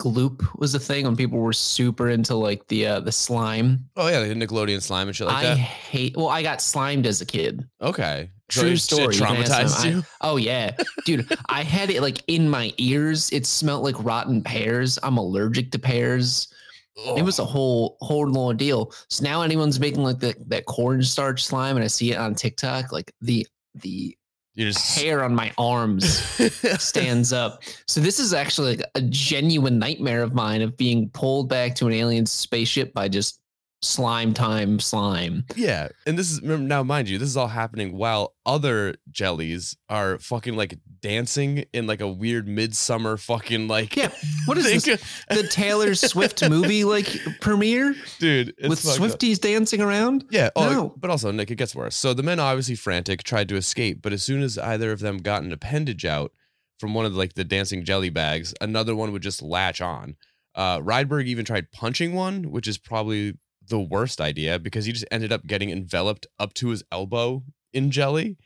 Gloop 0.00 0.46
was 0.58 0.74
a 0.74 0.78
thing 0.78 1.04
when 1.04 1.16
people 1.16 1.38
were 1.38 1.52
super 1.52 2.10
into 2.10 2.34
like 2.34 2.66
the 2.68 2.86
uh, 2.86 3.00
the 3.00 3.12
slime? 3.12 3.88
Oh 3.96 4.08
yeah, 4.08 4.20
the 4.22 4.34
Nickelodeon 4.34 4.82
slime 4.82 5.08
and 5.08 5.16
shit 5.16 5.26
like 5.26 5.36
I 5.36 5.42
that. 5.44 5.58
hate. 5.58 6.16
Well, 6.16 6.28
I 6.28 6.42
got 6.42 6.60
slimed 6.60 7.06
as 7.06 7.20
a 7.20 7.26
kid. 7.26 7.66
Okay, 7.80 8.30
True 8.48 8.70
it 8.70 8.78
story. 8.78 9.14
You 9.14 9.22
traumatized 9.22 9.82
them. 9.82 9.86
I- 9.86 9.96
you. 9.96 10.02
oh 10.20 10.36
yeah, 10.36 10.76
dude. 11.04 11.26
I 11.48 11.62
had 11.62 11.90
it 11.90 12.02
like 12.02 12.22
in 12.26 12.48
my 12.48 12.72
ears. 12.76 13.30
It 13.32 13.46
smelled 13.46 13.84
like 13.84 13.96
rotten 14.04 14.42
pears. 14.42 14.98
I'm 15.02 15.16
allergic 15.16 15.70
to 15.72 15.78
pears. 15.78 16.48
It 16.96 17.24
was 17.24 17.38
a 17.38 17.44
whole 17.44 17.98
whole 18.00 18.26
little 18.26 18.54
deal. 18.54 18.92
So 19.10 19.22
now 19.22 19.42
anyone's 19.42 19.78
making 19.78 20.02
like 20.02 20.18
the, 20.18 20.34
that 20.46 20.64
cornstarch 20.64 21.44
slime, 21.44 21.76
and 21.76 21.84
I 21.84 21.88
see 21.88 22.12
it 22.12 22.16
on 22.16 22.34
TikTok, 22.34 22.90
like 22.90 23.12
the 23.20 23.46
the 23.74 24.16
just 24.56 24.98
hair 24.98 25.22
on 25.22 25.34
my 25.34 25.52
arms 25.58 26.06
stands 26.78 27.32
up. 27.32 27.62
So 27.86 28.00
this 28.00 28.18
is 28.18 28.32
actually 28.32 28.76
like 28.76 28.86
a 28.94 29.02
genuine 29.02 29.78
nightmare 29.78 30.22
of 30.22 30.34
mine 30.34 30.62
of 30.62 30.76
being 30.76 31.10
pulled 31.10 31.48
back 31.48 31.74
to 31.76 31.86
an 31.86 31.92
alien 31.92 32.24
spaceship 32.24 32.94
by 32.94 33.08
just 33.08 33.40
slime 33.82 34.34
time 34.34 34.80
slime. 34.80 35.44
Yeah, 35.54 35.88
and 36.06 36.18
this 36.18 36.30
is 36.30 36.40
remember, 36.42 36.64
now, 36.66 36.82
mind 36.82 37.08
you, 37.08 37.18
this 37.18 37.28
is 37.28 37.36
all 37.36 37.48
happening 37.48 37.96
while 37.96 38.34
other 38.44 38.96
jellies 39.10 39.76
are 39.88 40.18
fucking 40.18 40.56
like 40.56 40.78
dancing 41.00 41.64
in 41.72 41.86
like 41.86 42.00
a 42.00 42.08
weird 42.08 42.48
midsummer 42.48 43.16
fucking 43.16 43.68
like. 43.68 43.94
Yeah, 43.96 44.10
what 44.46 44.58
is 44.58 44.84
this? 44.84 45.24
The 45.28 45.46
Taylor 45.48 45.94
Swift 45.94 46.48
movie 46.48 46.84
like 46.84 47.06
premiere 47.40 47.94
dude? 48.18 48.54
It's 48.58 48.68
with 48.68 48.80
fucked 48.80 49.00
up. 49.00 49.18
Swifties 49.18 49.40
dancing 49.40 49.80
around? 49.80 50.24
Yeah. 50.30 50.50
Oh, 50.56 50.70
No. 50.70 50.94
but 50.96 51.10
also, 51.10 51.30
Nick, 51.30 51.50
it 51.50 51.56
gets 51.56 51.74
worse. 51.74 51.94
So 51.96 52.14
the 52.14 52.22
men, 52.22 52.40
obviously 52.40 52.74
frantic, 52.74 53.22
tried 53.22 53.48
to 53.50 53.56
escape, 53.56 54.00
but 54.02 54.12
as 54.12 54.22
soon 54.22 54.42
as 54.42 54.58
either 54.58 54.90
of 54.92 55.00
them 55.00 55.18
got 55.18 55.42
an 55.42 55.52
appendage 55.52 56.04
out 56.04 56.32
from 56.80 56.92
one 56.94 57.04
of 57.06 57.12
the, 57.12 57.18
like 57.18 57.34
the 57.34 57.44
dancing 57.44 57.84
jelly 57.84 58.10
bags, 58.10 58.52
another 58.60 58.94
one 58.96 59.12
would 59.12 59.22
just 59.22 59.42
latch 59.42 59.80
on. 59.80 60.16
Uh, 60.54 60.78
Rydberg 60.80 61.26
even 61.26 61.44
tried 61.44 61.70
punching 61.72 62.14
one, 62.14 62.50
which 62.50 62.66
is 62.66 62.78
probably 62.78 63.34
the 63.68 63.80
worst 63.80 64.20
idea 64.20 64.58
because 64.58 64.84
he 64.86 64.92
just 64.92 65.06
ended 65.10 65.32
up 65.32 65.46
getting 65.46 65.70
enveloped 65.70 66.26
up 66.38 66.54
to 66.54 66.68
his 66.68 66.82
elbow 66.92 67.42
in 67.72 67.90
jelly. 67.90 68.36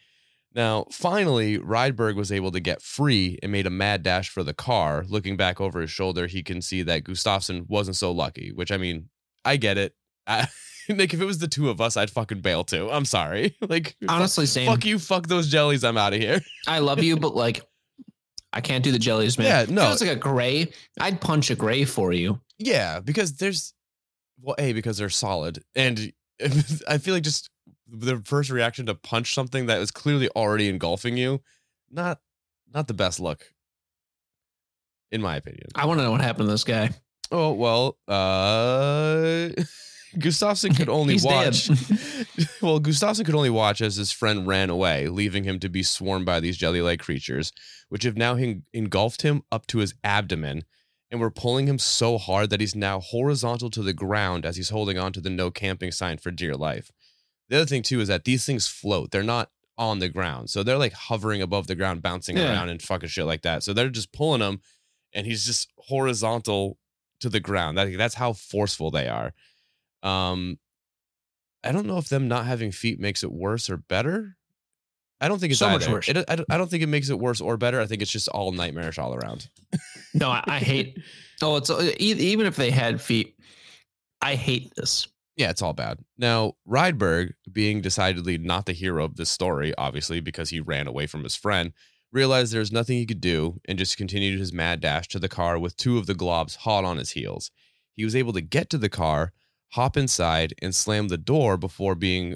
Now, 0.53 0.87
finally, 0.91 1.59
Rydberg 1.59 2.17
was 2.17 2.33
able 2.33 2.51
to 2.51 2.59
get 2.61 2.83
free 2.83 3.39
and 3.43 3.53
made 3.53 3.67
a 3.67 3.71
mad 3.71 4.03
dash 4.03 4.29
for 4.29 4.43
the 4.43 4.53
car. 4.55 5.05
Looking 5.09 5.37
back 5.37 5.61
over 5.61 5.81
his 5.81 5.91
shoulder, 5.93 6.27
he 6.27 6.43
can 6.43 6.61
see 6.61 6.83
that 6.83 7.05
Gustafsson 7.05 7.69
wasn't 7.69 7.97
so 7.97 8.11
lucky, 8.11 8.51
which 8.53 8.73
I 8.73 8.77
mean, 8.77 9.11
I 9.45 9.57
get 9.57 9.79
it. 9.79 9.95
I, 10.27 10.49
Nick, 10.89 11.15
if 11.15 11.21
it 11.21 11.25
was 11.25 11.39
the 11.39 11.47
two 11.47 11.71
of 11.71 11.81
us, 11.81 11.97
I'd 11.97 12.11
fucking 12.11 12.41
bail 12.41 12.65
too. 12.65 12.91
I'm 12.91 13.05
sorry. 13.05 13.55
Like, 13.69 13.95
Honestly, 14.09 14.47
fuck, 14.47 14.53
same. 14.53 14.67
fuck 14.67 14.85
you, 14.85 14.99
fuck 14.99 15.29
those 15.29 15.49
jellies. 15.49 15.85
I'm 15.85 15.97
out 15.97 16.15
of 16.15 16.21
here. 16.21 16.41
I 16.67 16.81
love 16.81 17.01
you, 17.01 17.17
but 17.17 17.37
like 17.37 17.63
I 18.53 18.61
can't 18.61 18.83
do 18.83 18.91
the 18.91 18.99
jellies, 18.99 19.39
man. 19.39 19.47
Yeah, 19.47 19.63
If 19.63 19.71
no. 19.71 19.87
it 19.87 19.91
was 19.91 20.01
like 20.01 20.11
a 20.11 20.17
gray, 20.17 20.73
I'd 20.99 21.21
punch 21.21 21.51
a 21.51 21.55
gray 21.55 21.85
for 21.85 22.13
you. 22.13 22.41
Yeah, 22.59 22.99
because 22.99 23.35
there's, 23.37 23.73
well, 24.43 24.57
a 24.59 24.73
because 24.73 24.99
they're 24.99 25.09
solid, 25.11 25.63
and 25.75 26.13
I 26.89 26.99
feel 26.99 27.15
like 27.15 27.23
just 27.23 27.51
the 27.89 28.19
first 28.25 28.51
reaction 28.51 28.87
to 28.87 28.95
punch 28.95 29.35
something 29.35 29.67
that 29.67 29.81
is 29.81 29.91
clearly 29.91 30.29
already 30.37 30.69
engulfing 30.69 31.17
you, 31.17 31.43
not, 31.91 32.21
not 32.73 32.87
the 32.89 32.95
best 32.95 33.19
look, 33.21 33.53
in 35.11 35.21
my 35.21 35.37
opinion. 35.37 35.67
I 35.75 35.87
want 35.87 35.99
to 35.99 36.05
know 36.05 36.13
what 36.13 36.21
happened 36.21 36.47
to 36.47 36.53
this 36.53 36.65
guy. 36.65 36.91
Oh 37.33 37.53
well, 37.53 37.99
uh 38.09 39.51
Gustafsson 40.17 40.77
could 40.77 40.89
only 41.01 41.17
watch. 41.23 41.69
well, 42.61 42.81
Gustafsson 42.81 43.25
could 43.25 43.35
only 43.37 43.51
watch 43.51 43.81
as 43.81 43.97
his 43.97 44.11
friend 44.11 44.47
ran 44.47 44.71
away, 44.71 45.07
leaving 45.09 45.45
him 45.45 45.61
to 45.61 45.69
be 45.69 45.83
swarmed 45.85 46.27
by 46.27 46.41
these 46.41 46.57
jelly-like 46.57 46.99
creatures, 47.01 47.53
which 47.89 48.03
have 48.03 48.17
now 48.17 48.35
en- 48.35 48.65
engulfed 48.73 49.23
him 49.23 49.43
up 49.53 49.67
to 49.69 49.79
his 49.79 49.95
abdomen, 50.03 50.65
and 51.11 51.21
we're 51.21 51.31
pulling 51.31 51.67
him 51.67 51.79
so 51.79 52.19
hard 52.19 52.51
that 52.51 52.61
he's 52.61 52.75
now 52.75 53.01
horizontal 53.01 53.71
to 53.71 53.83
the 53.83 53.93
ground 53.93 54.47
as 54.47 54.57
he's 54.57 54.71
holding 54.71 54.99
on 54.99 55.13
to 55.13 55.21
the 55.21 55.31
no 55.31 55.51
camping 55.51 55.91
sign 55.93 56.19
for 56.19 56.31
dear 56.31 56.55
life. 56.55 56.91
The 57.49 57.57
other 57.57 57.67
thing 57.67 57.83
too 57.83 58.01
is 58.01 58.09
that 58.09 58.25
these 58.25 58.45
things 58.47 58.69
float; 58.69 59.11
they're 59.11 59.23
not 59.23 59.51
on 59.77 59.99
the 59.99 60.09
ground, 60.09 60.51
so 60.51 60.63
they're 60.63 60.79
like 60.79 60.93
hovering 60.93 61.43
above 61.43 61.67
the 61.67 61.75
ground, 61.75 62.03
bouncing 62.03 62.37
Yeah. 62.37 62.51
around 62.51 62.69
and 62.69 62.81
fucking 62.83 63.09
shit 63.09 63.25
like 63.27 63.43
that. 63.43 63.63
So 63.63 63.73
they're 63.73 63.89
just 63.89 64.13
pulling 64.13 64.41
him, 64.43 64.61
and 65.13 65.27
he's 65.27 65.45
just 65.45 65.73
horizontal 65.79 66.79
to 67.21 67.29
the 67.29 67.41
ground. 67.41 67.77
That, 67.77 67.97
that's 67.99 68.15
how 68.15 68.33
forceful 68.35 68.91
they 68.91 69.09
are. 69.09 69.33
Um, 70.03 70.59
I 71.65 71.73
don't 71.73 71.87
know 71.87 71.99
if 71.99 72.09
them 72.09 72.29
not 72.29 72.47
having 72.47 72.73
feet 72.73 73.01
makes 73.01 73.23
it 73.23 73.33
worse 73.33 73.69
or 73.69 73.77
better. 73.77 74.37
I 75.21 75.29
don't 75.29 75.39
think 75.39 75.51
it's 75.51 75.59
So 75.59 75.69
much 75.69 75.87
worse. 75.87 76.09
It, 76.09 76.25
I, 76.29 76.37
don't, 76.37 76.47
I 76.51 76.57
don't 76.57 76.71
think 76.71 76.83
it 76.83 76.89
makes 76.89 77.11
it 77.11 77.19
worse 77.19 77.41
or 77.41 77.57
better. 77.57 77.81
I 77.81 77.87
think 77.87 78.01
it's 78.03 78.11
just 78.11 78.29
all 78.29 78.53
nightmarish 78.53 78.99
all 78.99 79.15
around. 79.15 79.49
No, 80.13 80.29
I, 80.29 80.43
I 80.49 80.59
hate. 80.59 80.99
Oh, 81.41 81.55
it's 81.55 81.71
uh, 81.71 81.93
e- 82.01 82.15
even 82.15 82.45
if 82.45 82.57
they 82.57 82.73
had 82.73 83.01
feet, 83.01 83.37
I 84.21 84.35
hate 84.35 84.75
this. 84.75 85.07
Yeah, 85.37 85.51
it's 85.51 85.63
all 85.63 85.73
bad. 85.73 86.01
Now, 86.19 86.55
Rydberg, 86.69 87.35
being 87.53 87.81
decidedly 87.81 88.37
not 88.37 88.67
the 88.67 88.73
hero 88.73 89.05
of 89.05 89.15
this 89.15 89.31
story, 89.31 89.73
obviously 89.79 90.19
because 90.19 90.51
he 90.51 90.59
ran 90.59 90.89
away 90.89 91.07
from 91.07 91.23
his 91.23 91.37
friend, 91.37 91.73
realized 92.13 92.53
there's 92.53 92.73
nothing 92.73 92.97
he 92.97 93.07
could 93.07 93.21
do 93.21 93.61
and 93.67 93.79
just 93.79 93.97
continued 93.97 94.41
his 94.41 94.53
mad 94.53 94.81
dash 94.81 95.07
to 95.09 95.21
the 95.21 95.29
car 95.29 95.61
with 95.61 95.77
two 95.77 95.97
of 95.97 96.07
the 96.07 96.15
globs 96.15 96.57
hot 96.57 96.85
on 96.85 96.97
his 96.97 97.13
heels. 97.13 97.53
He 97.95 98.05
was 98.05 98.17
able 98.17 98.33
to 98.33 98.41
get 98.41 98.69
to 98.71 98.79
the 98.79 98.89
car, 98.89 99.33
hop 99.75 99.97
inside, 99.97 100.55
and 100.61 100.75
slam 100.75 101.07
the 101.07 101.17
door 101.19 101.57
before 101.57 101.95
being, 101.95 102.35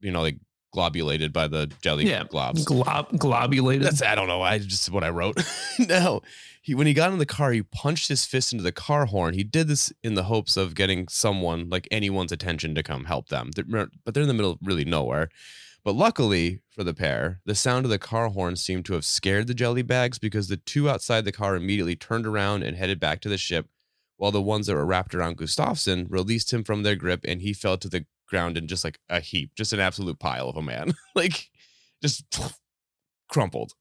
you 0.00 0.10
know, 0.10 0.22
like 0.22 0.38
globulated 0.74 1.32
by 1.32 1.46
the 1.46 1.70
jelly 1.80 2.08
Yeah, 2.10 2.24
globs. 2.24 2.64
Glob, 2.64 3.08
globulated. 3.16 3.84
That's 3.84 4.02
I 4.02 4.14
don't 4.16 4.26
know. 4.26 4.42
I 4.42 4.58
just 4.58 4.90
what 4.90 5.04
I 5.04 5.08
wrote. 5.10 5.40
no, 5.78 6.20
he 6.60 6.74
when 6.74 6.88
he 6.88 6.92
got 6.92 7.12
in 7.12 7.18
the 7.18 7.24
car, 7.26 7.52
he 7.52 7.62
punched 7.62 8.08
his 8.08 8.24
fist 8.26 8.52
into 8.52 8.64
the 8.64 8.72
car 8.72 9.06
horn. 9.06 9.34
He 9.34 9.44
did 9.44 9.68
this 9.68 9.92
in 10.02 10.14
the 10.14 10.24
hopes 10.24 10.56
of 10.56 10.74
getting 10.74 11.06
someone, 11.08 11.68
like 11.70 11.86
anyone's 11.92 12.32
attention, 12.32 12.74
to 12.74 12.82
come 12.82 13.04
help 13.04 13.28
them. 13.28 13.52
They're- 13.54 13.88
but 14.04 14.12
they're 14.14 14.22
in 14.22 14.28
the 14.28 14.34
middle, 14.34 14.50
of 14.52 14.58
really 14.62 14.84
nowhere. 14.84 15.28
But 15.84 15.94
luckily 15.94 16.60
for 16.70 16.82
the 16.82 16.94
pair, 16.94 17.40
the 17.44 17.54
sound 17.54 17.84
of 17.84 17.90
the 17.90 17.98
car 17.98 18.28
horn 18.30 18.56
seemed 18.56 18.84
to 18.86 18.94
have 18.94 19.04
scared 19.04 19.46
the 19.46 19.54
jelly 19.54 19.82
bags 19.82 20.18
because 20.18 20.48
the 20.48 20.56
two 20.56 20.88
outside 20.90 21.24
the 21.24 21.30
car 21.32 21.54
immediately 21.54 21.94
turned 21.94 22.26
around 22.26 22.62
and 22.64 22.76
headed 22.76 22.98
back 22.98 23.20
to 23.20 23.28
the 23.28 23.38
ship, 23.38 23.68
while 24.16 24.32
the 24.32 24.42
ones 24.42 24.66
that 24.66 24.74
were 24.74 24.86
wrapped 24.86 25.14
around 25.14 25.36
Gustafsson 25.36 26.06
released 26.08 26.52
him 26.52 26.64
from 26.64 26.82
their 26.82 26.96
grip 26.96 27.20
and 27.28 27.42
he 27.42 27.52
fell 27.52 27.76
to 27.78 27.88
the 27.88 28.06
ground 28.26 28.56
in 28.56 28.68
just 28.68 28.84
like 28.84 28.98
a 29.08 29.20
heap, 29.20 29.52
just 29.54 29.72
an 29.72 29.80
absolute 29.80 30.18
pile 30.18 30.48
of 30.48 30.56
a 30.56 30.62
man. 30.62 30.94
like 31.14 31.50
just 32.02 32.24
crumpled. 33.28 33.72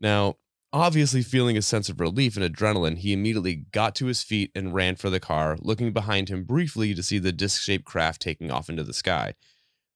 Now, 0.00 0.36
obviously 0.72 1.22
feeling 1.22 1.56
a 1.56 1.62
sense 1.62 1.88
of 1.88 2.00
relief 2.00 2.36
and 2.36 2.44
adrenaline, 2.44 2.98
he 2.98 3.12
immediately 3.12 3.66
got 3.72 3.94
to 3.96 4.06
his 4.06 4.22
feet 4.22 4.50
and 4.54 4.74
ran 4.74 4.96
for 4.96 5.10
the 5.10 5.20
car, 5.20 5.56
looking 5.60 5.92
behind 5.92 6.28
him 6.28 6.44
briefly 6.44 6.94
to 6.94 7.02
see 7.02 7.18
the 7.18 7.32
disc 7.32 7.62
shaped 7.62 7.84
craft 7.84 8.22
taking 8.22 8.50
off 8.50 8.68
into 8.68 8.82
the 8.82 8.94
sky. 8.94 9.34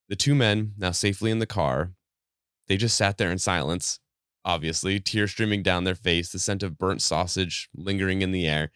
The 0.09 0.17
two 0.17 0.35
men, 0.35 0.73
now 0.77 0.93
safely 0.93 1.31
in 1.31 1.39
the 1.39 1.47
car, 1.47 1.93
they 2.69 2.77
just 2.77 2.97
sat 2.97 3.19
there 3.19 3.31
in 3.31 3.39
silence, 3.39 4.01
obviously, 4.45 5.01
tears 5.01 5.31
streaming 5.31 5.63
down 5.63 5.85
their 5.85 5.95
face, 5.95 6.31
the 6.31 6.39
scent 6.39 6.63
of 6.63 6.79
burnt 6.79 7.03
sausage 7.03 7.69
lingering 7.75 8.23
in 8.23 8.33
the 8.33 8.47
air. 8.47 8.71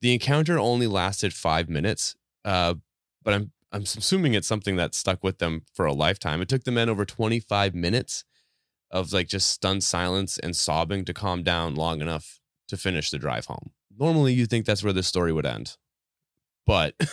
The 0.00 0.12
encounter 0.12 0.58
only 0.58 0.86
lasted 0.86 1.32
five 1.32 1.68
minutes, 1.68 2.16
uh, 2.44 2.74
but 3.22 3.34
I'm 3.34 3.52
I'm 3.72 3.82
assuming 3.82 4.34
it's 4.34 4.48
something 4.48 4.76
that 4.76 4.94
stuck 4.94 5.24
with 5.24 5.38
them 5.38 5.62
for 5.74 5.86
a 5.86 5.92
lifetime. 5.92 6.42
It 6.42 6.48
took 6.48 6.64
the 6.64 6.70
men 6.70 6.88
over 6.88 7.04
25 7.04 7.74
minutes 7.74 8.24
of 8.90 9.12
like 9.12 9.28
just 9.28 9.50
stunned 9.50 9.82
silence 9.82 10.38
and 10.38 10.54
sobbing 10.54 11.04
to 11.06 11.14
calm 11.14 11.42
down 11.42 11.74
long 11.74 12.02
enough 12.02 12.38
to 12.68 12.76
finish 12.76 13.10
the 13.10 13.18
drive 13.18 13.46
home. 13.46 13.70
Normally, 13.98 14.34
you 14.34 14.46
think 14.46 14.66
that's 14.66 14.84
where 14.84 14.92
this 14.92 15.06
story 15.06 15.32
would 15.32 15.46
end, 15.46 15.76
but 16.66 16.94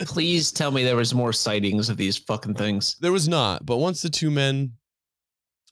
Please 0.00 0.52
tell 0.52 0.70
me 0.70 0.84
there 0.84 0.96
was 0.96 1.14
more 1.14 1.32
sightings 1.32 1.88
of 1.88 1.96
these 1.96 2.16
fucking 2.16 2.54
things. 2.54 2.96
there 3.00 3.12
was 3.12 3.28
not. 3.28 3.64
But 3.64 3.78
once 3.78 4.02
the 4.02 4.10
two 4.10 4.30
men 4.30 4.72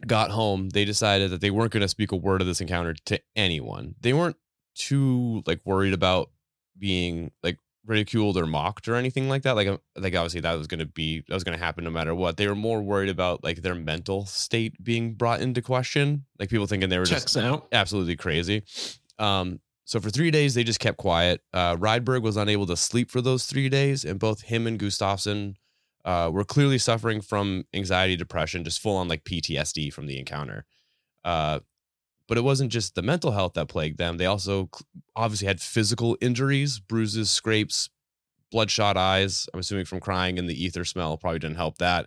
got 0.07 0.31
home, 0.31 0.69
they 0.71 0.85
decided 0.85 1.31
that 1.31 1.41
they 1.41 1.51
weren't 1.51 1.73
going 1.73 1.83
to 1.83 1.89
speak 1.89 2.13
a 2.13 2.17
word 2.17 2.41
of 2.41 2.47
this 2.47 2.61
encounter 2.61 2.95
to 3.07 3.21
anyone. 3.35 3.95
They 4.01 4.13
weren't 4.13 4.37
too 4.75 5.43
like 5.47 5.61
worried 5.65 5.95
about 5.95 6.31
being 6.79 7.33
like 7.43 7.59
ridiculed 7.89 8.37
or 8.37 8.47
mocked 8.47 8.89
or 8.89 8.95
anything 8.95 9.29
like 9.29 9.43
that. 9.43 9.57
Like, 9.57 9.69
uh, 9.69 9.79
like 9.97 10.15
obviously 10.15 10.41
that 10.41 10.55
was 10.55 10.67
going 10.67 10.81
to 10.81 10.87
be 10.87 11.25
that 11.29 11.35
was 11.35 11.45
going 11.45 11.59
to 11.59 11.65
happen 11.65 11.85
no 11.85 11.91
matter 11.91 12.15
what. 12.15 12.37
They 12.37 12.47
were 12.47 12.55
more 12.55 12.83
worried 12.83 13.09
about 13.09 13.43
like 13.43 13.63
their 13.63 13.75
mental 13.75 14.27
state 14.27 14.83
being 14.83 15.15
brought 15.15 15.41
into 15.41 15.63
question. 15.63 16.27
Like 16.39 16.51
people 16.51 16.67
thinking 16.67 16.89
they 16.89 16.99
were 16.99 17.05
just 17.05 17.37
out. 17.37 17.69
absolutely 17.73 18.17
crazy. 18.17 18.65
Um, 19.19 19.61
so 19.85 20.01
for 20.01 20.11
three 20.11 20.31
days, 20.31 20.55
they 20.55 20.65
just 20.65 20.81
kept 20.81 20.99
quiet. 20.99 21.41
Uh, 21.53 21.75
Rydberg 21.77 22.21
was 22.21 22.37
unable 22.37 22.67
to 22.67 22.77
sleep 22.77 23.11
for 23.11 23.23
those 23.23 23.47
three 23.47 23.71
days, 23.71 24.05
and 24.05 24.21
both 24.21 24.43
him 24.43 24.67
and 24.67 24.79
Gustafsson 24.79 25.55
uh, 26.05 26.31
were 26.31 26.45
clearly 26.45 26.77
suffering 26.77 27.23
from 27.23 27.65
anxiety, 27.73 28.15
depression, 28.15 28.65
just 28.65 28.81
full 28.81 28.97
on 28.97 29.09
like 29.09 29.25
PTSD 29.25 29.91
from 29.91 30.07
the 30.07 30.19
encounter. 30.19 30.67
Uh, 31.25 31.61
but 32.29 32.39
it 32.39 32.45
wasn't 32.45 32.71
just 32.71 32.95
the 32.95 33.03
mental 33.03 33.33
health 33.33 33.55
that 33.55 33.69
plagued 33.69 33.99
them. 33.99 34.19
They 34.19 34.27
also 34.27 34.71
obviously 35.17 35.49
had 35.49 35.61
physical 35.61 36.17
injuries, 36.21 36.79
bruises, 36.79 37.31
scrapes, 37.31 37.89
bloodshot 38.53 38.97
eyes. 38.97 39.49
I'm 39.53 39.61
assuming 39.61 39.87
from 39.87 40.01
crying 40.01 40.39
and 40.39 40.49
the 40.49 40.63
ether 40.63 40.85
smell 40.85 41.17
probably 41.17 41.41
didn't 41.41 41.57
help 41.57 41.79
that. 41.79 42.07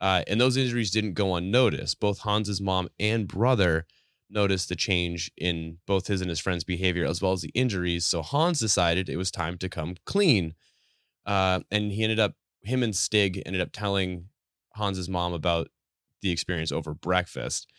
Uh, 0.00 0.24
and 0.26 0.40
those 0.40 0.56
injuries 0.56 0.90
didn't 0.90 1.14
go 1.14 1.36
unnoticed. 1.36 2.00
Both 2.00 2.22
Hans's 2.22 2.60
mom 2.60 2.88
and 2.98 3.28
brother 3.28 3.86
noticed 4.28 4.68
the 4.68 4.76
change 4.76 5.30
in 5.36 5.78
both 5.86 6.08
his 6.08 6.20
and 6.20 6.28
his 6.28 6.40
friend's 6.40 6.64
behavior 6.64 7.06
as 7.06 7.22
well 7.22 7.32
as 7.32 7.42
the 7.42 7.52
injuries. 7.54 8.04
So 8.04 8.20
Hans 8.20 8.58
decided 8.58 9.08
it 9.08 9.16
was 9.16 9.30
time 9.30 9.58
to 9.58 9.68
come 9.68 9.94
clean. 10.04 10.54
Uh, 11.24 11.60
and 11.70 11.92
he 11.92 12.02
ended 12.02 12.18
up, 12.18 12.34
him 12.62 12.82
and 12.82 12.96
Stig 12.96 13.40
ended 13.46 13.62
up 13.62 13.70
telling 13.72 14.28
Hans's 14.74 15.08
mom 15.08 15.32
about 15.32 15.68
the 16.20 16.32
experience 16.32 16.72
over 16.72 16.94
breakfast. 16.94 17.70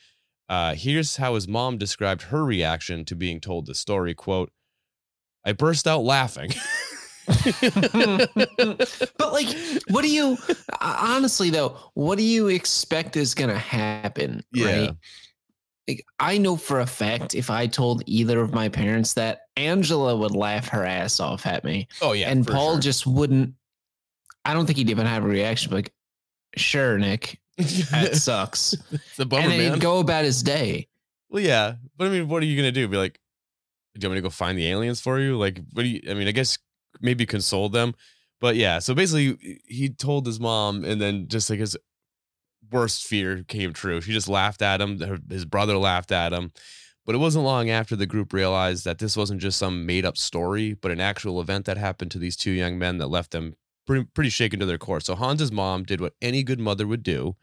Uh, 0.50 0.76
here's 0.76 1.18
how 1.18 1.36
his 1.36 1.48
mom 1.48 1.78
described 1.78 2.24
her 2.24 2.44
reaction 2.44 3.06
to 3.06 3.16
being 3.16 3.40
told 3.40 3.66
the 3.66 3.76
story. 3.76 4.14
Quote, 4.14 4.52
I 5.46 5.54
burst 5.54 5.88
out 5.88 6.04
laughing. 6.04 6.52
but 7.26 8.30
like, 9.20 9.48
what 9.90 10.02
do 10.02 10.12
you 10.12 10.38
honestly 10.82 11.50
though? 11.50 11.78
What 11.94 12.18
do 12.18 12.24
you 12.24 12.48
expect 12.48 13.16
is 13.16 13.34
gonna 13.34 13.58
happen? 13.58 14.44
Yeah. 14.52 14.66
Right? 14.66 14.96
Like, 15.88 16.06
I 16.20 16.38
know 16.38 16.56
for 16.56 16.80
a 16.80 16.86
fact 16.86 17.36
if 17.36 17.50
I 17.50 17.68
told 17.68 18.04
either 18.06 18.40
of 18.40 18.54
my 18.54 18.70
parents 18.70 19.14
that 19.16 19.42
Angela 19.58 20.16
would 20.16 20.32
laugh 20.32 20.70
her 20.70 20.86
ass 20.86 21.20
off 21.20 21.46
at 21.46 21.64
me, 21.66 21.88
oh, 22.02 22.14
yeah. 22.14 22.30
and 22.30 22.48
Paul 22.48 22.76
sure. 22.76 22.82
just 22.82 23.06
wouldn't. 23.06 23.54
I 24.46 24.54
don't 24.54 24.66
think 24.66 24.78
he'd 24.78 24.90
even 24.90 25.06
have 25.06 25.26
a 25.26 25.28
reaction. 25.28 25.74
Like, 25.74 25.94
sure, 26.56 26.98
Nick, 26.98 27.40
that 27.92 28.16
sucks, 28.16 28.74
it's 28.92 29.20
a 29.20 29.26
bummer, 29.26 29.44
and 29.44 29.52
then 29.52 29.60
man. 29.60 29.74
he'd 29.74 29.82
go 29.82 30.00
about 30.00 30.26
his 30.26 30.42
day. 30.44 30.88
Well, 31.30 31.42
yeah, 31.44 31.76
but 31.98 32.08
I 32.08 32.10
mean, 32.10 32.28
what 32.28 32.42
are 32.44 32.46
you 32.46 32.56
gonna 32.56 32.72
do? 32.72 32.88
Be 32.88 32.98
like, 32.98 33.20
do 33.96 34.06
you 34.06 34.10
want 34.10 34.16
me 34.16 34.22
to 34.22 34.26
go 34.26 34.30
find 34.30 34.58
the 34.58 34.68
aliens 34.70 35.02
for 35.02 35.20
you? 35.20 35.38
Like, 35.38 35.60
what 35.74 35.84
do 35.84 35.90
you? 35.90 36.02
I 36.10 36.14
mean, 36.16 36.28
I 36.28 36.32
guess 36.32 36.58
maybe 37.02 37.26
console 37.26 37.70
them, 37.70 37.94
but 38.42 38.56
yeah. 38.56 38.80
So 38.80 38.94
basically, 38.96 39.60
he 39.68 39.90
told 39.90 40.26
his 40.26 40.40
mom, 40.40 40.84
and 40.84 41.00
then 41.02 41.28
just 41.28 41.50
like 41.50 41.60
his 41.60 41.78
worst 42.72 43.06
fear 43.06 43.44
came 43.44 43.72
true. 43.74 44.02
She 44.02 44.12
just 44.14 44.28
laughed 44.30 44.62
at 44.62 44.82
him. 44.82 45.00
her- 45.00 45.20
His 45.30 45.46
brother 45.46 45.78
laughed 45.78 46.12
at 46.12 46.34
him. 46.34 46.52
But 47.06 47.16
it 47.16 47.20
wasn't 47.20 47.44
long 47.44 47.70
after 47.70 47.98
the 47.98 48.06
group 48.06 48.32
realized 48.32 48.86
that 48.86 48.98
this 49.00 49.18
wasn't 49.18 49.42
just 49.42 49.58
some 49.60 49.86
made 49.86 50.06
up 50.06 50.18
story, 50.18 50.74
but 50.74 50.90
an 50.90 51.02
actual 51.02 51.42
event 51.42 51.66
that 51.66 51.76
happened 51.78 52.12
to 52.12 52.18
these 52.18 52.38
two 52.38 52.52
young 52.52 52.80
men 52.80 52.98
that 53.00 53.08
left 53.08 53.32
them 53.32 53.56
pretty, 53.86 54.06
pretty 54.14 54.30
shaken 54.30 54.60
to 54.60 54.66
their 54.66 54.78
core. 54.78 55.00
So 55.00 55.16
Hans's 55.16 55.52
mom 55.52 55.84
did 55.84 56.02
what 56.02 56.14
any 56.22 56.44
good 56.44 56.60
mother 56.60 56.88
would 56.88 57.04
do 57.04 57.36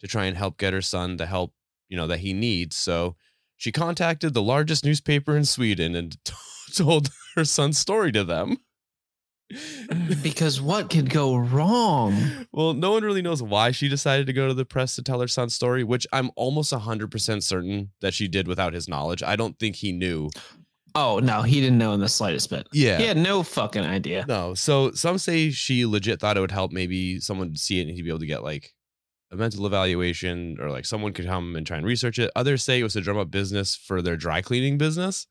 to 0.00 0.06
try 0.06 0.26
and 0.26 0.36
help 0.36 0.58
get 0.58 0.72
her 0.72 0.82
son 0.82 1.16
the 1.16 1.26
help, 1.26 1.52
you 1.88 1.96
know, 1.96 2.06
that 2.06 2.20
he 2.20 2.32
needs. 2.32 2.76
So 2.76 3.16
she 3.56 3.72
contacted 3.72 4.34
the 4.34 4.42
largest 4.42 4.84
newspaper 4.84 5.36
in 5.36 5.44
Sweden 5.44 5.94
and 5.94 6.16
told 6.74 7.10
her 7.36 7.44
son's 7.44 7.78
story 7.78 8.12
to 8.12 8.24
them. 8.24 8.58
Mm, 9.52 10.22
because 10.22 10.60
what 10.60 10.90
could 10.90 11.10
go 11.10 11.36
wrong? 11.36 12.46
Well, 12.52 12.74
no 12.74 12.92
one 12.92 13.02
really 13.02 13.22
knows 13.22 13.42
why 13.42 13.70
she 13.70 13.88
decided 13.88 14.26
to 14.26 14.32
go 14.32 14.48
to 14.48 14.54
the 14.54 14.64
press 14.64 14.96
to 14.96 15.02
tell 15.02 15.20
her 15.20 15.28
son's 15.28 15.54
story, 15.54 15.84
which 15.84 16.06
I'm 16.12 16.30
almost 16.36 16.72
100% 16.72 17.42
certain 17.42 17.90
that 18.00 18.14
she 18.14 18.28
did 18.28 18.48
without 18.48 18.74
his 18.74 18.88
knowledge. 18.88 19.22
I 19.22 19.36
don't 19.36 19.58
think 19.58 19.76
he 19.76 19.92
knew. 19.92 20.30
Oh 20.94 21.18
no, 21.18 21.42
he 21.42 21.60
didn't 21.60 21.78
know 21.78 21.92
in 21.92 22.00
the 22.00 22.08
slightest 22.08 22.50
bit. 22.50 22.68
Yeah. 22.72 22.98
He 22.98 23.04
had 23.04 23.16
no 23.16 23.42
fucking 23.42 23.84
idea. 23.84 24.24
No. 24.28 24.54
So 24.54 24.92
some 24.92 25.18
say 25.18 25.50
she 25.50 25.84
legit 25.86 26.20
thought 26.20 26.36
it 26.36 26.40
would 26.40 26.50
help 26.52 26.70
maybe 26.72 27.18
someone 27.20 27.56
see 27.56 27.80
it 27.80 27.88
and 27.88 27.90
he'd 27.90 28.02
be 28.02 28.08
able 28.10 28.20
to 28.20 28.26
get 28.26 28.44
like 28.44 28.72
a 29.32 29.36
mental 29.36 29.66
evaluation 29.66 30.56
or 30.60 30.70
like 30.70 30.84
someone 30.84 31.12
could 31.12 31.26
come 31.26 31.56
and 31.56 31.66
try 31.66 31.76
and 31.78 31.86
research 31.86 32.18
it. 32.20 32.30
Others 32.36 32.62
say 32.62 32.78
it 32.78 32.84
was 32.84 32.92
to 32.92 33.00
drum 33.00 33.18
up 33.18 33.30
business 33.30 33.74
for 33.74 34.02
their 34.02 34.16
dry 34.16 34.40
cleaning 34.40 34.78
business 34.78 35.26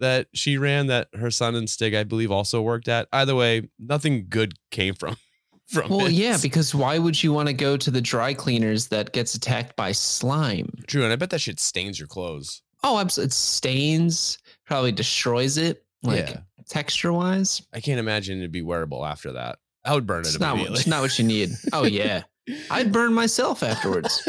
that 0.00 0.26
she 0.34 0.58
ran 0.58 0.86
that 0.88 1.08
her 1.14 1.30
son 1.30 1.54
and 1.54 1.68
Stig, 1.68 1.94
I 1.94 2.04
believe, 2.04 2.30
also 2.30 2.60
worked 2.62 2.88
at. 2.88 3.06
Either 3.12 3.34
way, 3.34 3.68
nothing 3.78 4.26
good 4.28 4.54
came 4.70 4.94
from 4.94 5.16
from 5.66 5.90
Well, 5.90 6.06
it. 6.06 6.12
yeah, 6.12 6.36
because 6.42 6.74
why 6.74 6.98
would 6.98 7.22
you 7.22 7.32
want 7.32 7.48
to 7.48 7.52
go 7.54 7.76
to 7.78 7.90
the 7.90 8.00
dry 8.00 8.34
cleaners 8.34 8.88
that 8.88 9.12
gets 9.12 9.34
attacked 9.34 9.76
by 9.76 9.92
slime? 9.92 10.68
True, 10.86 11.04
and 11.04 11.12
I 11.12 11.16
bet 11.16 11.30
that 11.30 11.40
shit 11.40 11.60
stains 11.60 11.98
your 11.98 12.08
clothes. 12.08 12.62
Oh, 12.82 12.98
absolutely. 12.98 13.26
It 13.28 13.32
stains, 13.34 14.38
probably 14.70 14.92
destroys 14.92 15.58
it, 15.58 15.84
like 16.04 16.28
Yeah. 16.28 16.40
texture 16.68 17.12
wise. 17.12 17.60
I 17.74 17.80
can't 17.80 17.98
imagine 17.98 18.38
it'd 18.38 18.52
be 18.52 18.62
wearable 18.62 19.04
after 19.04 19.32
that. 19.32 19.58
I 19.84 19.94
would 19.94 20.06
burn 20.06 20.20
it 20.20 20.28
It's 20.28 20.38
not, 20.38 20.58
it's 20.60 20.86
not 20.86 21.00
what 21.02 21.18
you 21.18 21.24
need. 21.24 21.50
Oh, 21.72 21.84
yeah. 21.84 22.22
I'd 22.70 22.92
burn 22.98 23.12
myself 23.12 23.64
afterwards. 23.64 24.22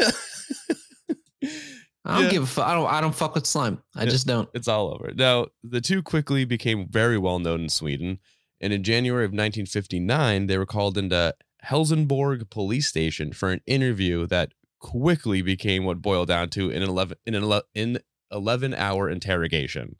I 2.04 2.14
don't 2.16 2.24
Yeah. 2.24 2.30
give 2.30 2.42
a 2.42 2.46
fuck. 2.46 2.66
I 2.66 2.74
don't, 2.74 2.90
I 2.90 3.00
don't 3.00 3.14
fuck 3.14 3.36
with 3.36 3.46
slime. 3.46 3.80
I 3.94 4.02
Yeah. 4.04 4.10
just 4.10 4.26
don't. 4.26 4.48
It's 4.54 4.66
all 4.66 4.92
over. 4.92 5.12
Now, 5.14 5.46
the 5.62 5.80
two 5.80 6.02
quickly 6.02 6.44
became 6.44 6.88
very 6.88 7.16
well 7.18 7.38
known 7.38 7.60
in 7.62 7.68
Sweden. 7.68 8.18
And 8.60 8.72
in 8.72 8.82
January 8.82 9.24
of 9.24 9.30
1959, 9.30 10.46
they 10.48 10.58
were 10.58 10.66
called 10.66 10.98
into 10.98 11.34
Helsingborg 11.60 12.50
police 12.50 12.88
station 12.88 13.32
for 13.32 13.50
an 13.52 13.60
interview 13.66 14.26
that 14.26 14.52
quickly 14.80 15.42
became 15.42 15.84
what 15.84 16.02
boiled 16.02 16.26
down 16.28 16.48
to 16.50 16.70
an 16.72 16.82
11 16.82 17.16
in 17.26 17.34
an 17.36 17.44
ele- 17.44 17.62
in 17.74 18.00
11 18.32 18.74
hour 18.74 19.08
interrogation. 19.08 19.94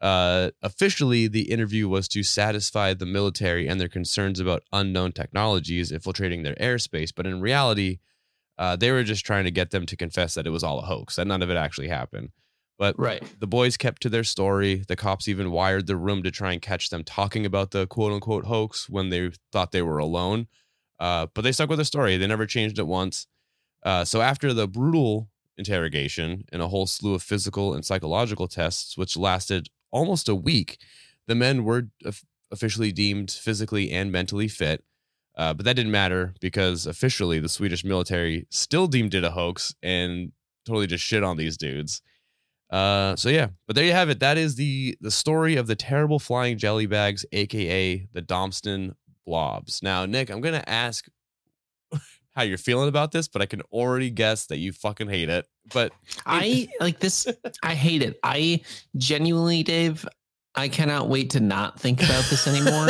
Uh, 0.00 0.50
officially, 0.62 1.26
the 1.26 1.50
interview 1.50 1.88
was 1.88 2.06
to 2.08 2.22
satisfy 2.22 2.92
the 2.92 3.06
military 3.06 3.66
and 3.66 3.80
their 3.80 3.88
concerns 3.88 4.38
about 4.38 4.62
unknown 4.72 5.12
technologies 5.12 5.90
infiltrating 5.90 6.42
their 6.42 6.54
airspace. 6.56 7.12
But 7.14 7.26
in 7.26 7.40
reality, 7.40 7.98
uh, 8.58 8.76
they 8.76 8.90
were 8.90 9.04
just 9.04 9.24
trying 9.24 9.44
to 9.44 9.50
get 9.50 9.70
them 9.70 9.86
to 9.86 9.96
confess 9.96 10.34
that 10.34 10.46
it 10.46 10.50
was 10.50 10.62
all 10.62 10.78
a 10.78 10.86
hoax, 10.86 11.16
that 11.16 11.26
none 11.26 11.42
of 11.42 11.50
it 11.50 11.56
actually 11.56 11.88
happened. 11.88 12.30
But 12.78 12.98
Right. 12.98 13.22
the 13.40 13.46
boys 13.46 13.78
kept 13.78 14.02
to 14.02 14.10
their 14.10 14.24
story. 14.24 14.84
The 14.86 14.96
cops 14.96 15.28
even 15.28 15.50
wired 15.50 15.86
the 15.86 15.96
room 15.96 16.22
to 16.24 16.30
try 16.30 16.52
and 16.52 16.60
catch 16.60 16.90
them 16.90 17.02
talking 17.04 17.46
about 17.46 17.70
the 17.70 17.86
quote 17.86 18.12
unquote 18.12 18.44
hoax 18.44 18.88
when 18.88 19.08
they 19.08 19.30
thought 19.50 19.72
they 19.72 19.82
were 19.82 19.98
alone. 19.98 20.46
Uh, 21.00 21.26
but 21.34 21.40
they 21.42 21.52
stuck 21.52 21.70
with 21.70 21.78
the 21.78 21.84
story. 21.86 22.18
They 22.18 22.26
never 22.26 22.44
changed 22.46 22.78
it 22.78 22.86
once. 22.86 23.26
Uh, 23.82 24.04
so 24.04 24.20
after 24.20 24.52
the 24.52 24.68
brutal 24.68 25.30
interrogation 25.56 26.44
and 26.52 26.60
a 26.60 26.68
whole 26.68 26.86
slew 26.86 27.14
of 27.14 27.22
physical 27.22 27.72
and 27.72 27.84
psychological 27.84 28.46
tests, 28.46 28.96
which 28.98 29.16
lasted 29.16 29.68
almost 29.90 30.28
a 30.28 30.34
week, 30.34 30.78
the 31.26 31.34
men 31.34 31.64
were 31.64 31.88
officially 32.50 32.92
deemed 32.92 33.30
physically 33.30 33.90
and 33.90 34.12
mentally 34.12 34.48
fit. 34.48 34.84
Uh, 35.36 35.52
but 35.52 35.64
that 35.66 35.74
didn't 35.76 35.92
matter 35.92 36.34
because 36.40 36.86
officially 36.86 37.38
the 37.38 37.48
Swedish 37.48 37.84
military 37.84 38.46
still 38.50 38.86
deemed 38.86 39.14
it 39.14 39.24
a 39.24 39.30
hoax 39.30 39.74
and 39.82 40.32
totally 40.64 40.86
just 40.86 41.04
shit 41.04 41.22
on 41.22 41.36
these 41.36 41.56
dudes. 41.56 42.00
Uh, 42.70 43.14
so 43.16 43.28
yeah, 43.28 43.48
but 43.66 43.76
there 43.76 43.84
you 43.84 43.92
have 43.92 44.08
it. 44.08 44.18
That 44.18 44.38
is 44.38 44.56
the 44.56 44.96
the 45.00 45.10
story 45.10 45.56
of 45.56 45.66
the 45.66 45.76
terrible 45.76 46.18
flying 46.18 46.58
jelly 46.58 46.86
bags, 46.86 47.24
aka 47.32 48.08
the 48.12 48.22
Domsten 48.22 48.94
blobs. 49.24 49.82
Now, 49.82 50.04
Nick, 50.06 50.30
I'm 50.30 50.40
gonna 50.40 50.64
ask 50.66 51.06
how 52.36 52.42
you're 52.42 52.58
feeling 52.58 52.88
about 52.88 53.12
this, 53.12 53.28
but 53.28 53.40
I 53.40 53.46
can 53.46 53.62
already 53.72 54.10
guess 54.10 54.46
that 54.46 54.58
you 54.58 54.72
fucking 54.72 55.08
hate 55.08 55.30
it. 55.30 55.46
But 55.72 55.92
I 56.26 56.68
like 56.80 57.00
this. 57.00 57.26
I 57.62 57.74
hate 57.74 58.02
it. 58.02 58.20
I 58.22 58.60
genuinely, 58.96 59.62
Dave, 59.62 60.06
I 60.54 60.68
cannot 60.68 61.08
wait 61.08 61.30
to 61.30 61.40
not 61.40 61.80
think 61.80 62.02
about 62.02 62.24
this 62.28 62.46
anymore. 62.46 62.88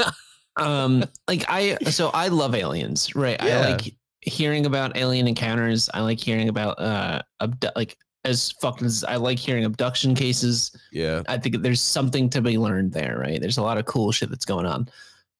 um, 0.56 1.04
like 1.28 1.44
I, 1.46 1.76
so 1.90 2.08
I 2.08 2.28
love 2.28 2.54
aliens, 2.54 3.14
right? 3.14 3.38
Yeah. 3.42 3.58
I 3.58 3.70
like 3.70 3.94
hearing 4.22 4.64
about 4.64 4.96
alien 4.96 5.28
encounters. 5.28 5.90
I 5.92 6.00
like 6.00 6.18
hearing 6.18 6.48
about 6.48 6.80
uh, 6.80 7.20
abdu- 7.40 7.68
like 7.76 7.98
as 8.24 8.52
fucking. 8.62 8.86
as 8.86 9.04
I 9.04 9.16
like 9.16 9.38
hearing 9.38 9.66
abduction 9.66 10.14
cases. 10.14 10.74
yeah, 10.90 11.22
I 11.28 11.36
think 11.36 11.60
there's 11.60 11.82
something 11.82 12.30
to 12.30 12.40
be 12.40 12.56
learned 12.56 12.92
there, 12.92 13.18
right? 13.18 13.40
There's 13.40 13.58
a 13.58 13.62
lot 13.62 13.76
of 13.76 13.84
cool 13.84 14.10
shit 14.10 14.30
that's 14.30 14.46
going 14.46 14.66
on. 14.66 14.88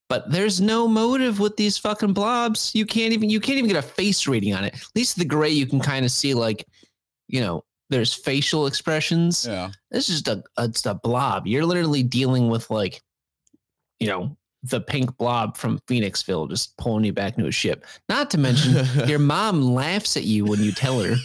But 0.09 0.31
there's 0.31 0.61
no 0.61 0.87
motive 0.87 1.41
with 1.41 1.57
these 1.57 1.79
fucking 1.79 2.13
blobs. 2.13 2.73
You 2.75 2.87
can't 2.87 3.13
even 3.13 3.29
you 3.29 3.41
can't 3.41 3.59
even 3.59 3.69
get 3.69 3.77
a 3.77 3.83
face 3.83 4.27
reading 4.27 4.55
on 4.55 4.65
it. 4.65 4.75
At 4.75 4.83
least 4.95 5.17
the 5.19 5.25
gray 5.25 5.51
you 5.51 5.67
can 5.67 5.81
kind 5.81 6.05
of 6.05 6.13
see 6.13 6.33
like, 6.33 6.65
you 7.29 7.41
know, 7.41 7.65
there's 7.91 8.15
facial 8.15 8.67
expressions. 8.67 9.47
Yeah. 9.47 9.71
It's 9.91 10.07
just 10.07 10.29
a 10.29 10.45
it's 10.59 10.87
a 10.87 10.95
blob. 10.95 11.47
You're 11.47 11.65
literally 11.65 12.05
dealing 12.05 12.49
with 12.49 12.71
like, 12.71 13.03
you 13.99 14.07
know, 14.09 14.37
the 14.63 14.81
pink 14.81 15.17
blob 15.17 15.57
from 15.57 15.79
Phoenixville 15.89 16.49
just 16.51 16.77
pulling 16.77 17.05
you 17.05 17.13
back 17.13 17.37
into 17.37 17.49
a 17.49 17.53
ship. 17.53 17.85
Not 18.09 18.31
to 18.31 18.39
mention 18.39 18.87
your 19.09 19.19
mom 19.19 19.61
laughs 19.61 20.17
at 20.17 20.25
you 20.25 20.45
when 20.45 20.61
you 20.61 20.73
tell 20.73 21.01
her, 21.01 21.17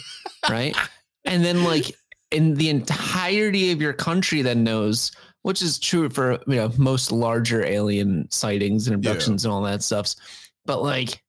right? 0.48 0.76
And 1.24 1.44
then 1.44 1.64
like 1.64 1.94
in 2.30 2.54
the 2.54 2.68
entirety 2.68 3.70
of 3.72 3.80
your 3.80 3.92
country 3.92 4.42
then 4.42 4.64
knows, 4.64 5.12
which 5.42 5.62
is 5.62 5.78
true 5.78 6.08
for 6.08 6.32
you 6.46 6.56
know 6.56 6.72
most 6.78 7.12
larger 7.12 7.64
alien 7.64 8.30
sightings 8.30 8.86
and 8.86 8.94
abductions 8.94 9.44
and 9.44 9.52
all 9.52 9.62
that 9.62 9.82
stuff. 9.82 10.14
But 10.64 10.82
like, 10.82 11.22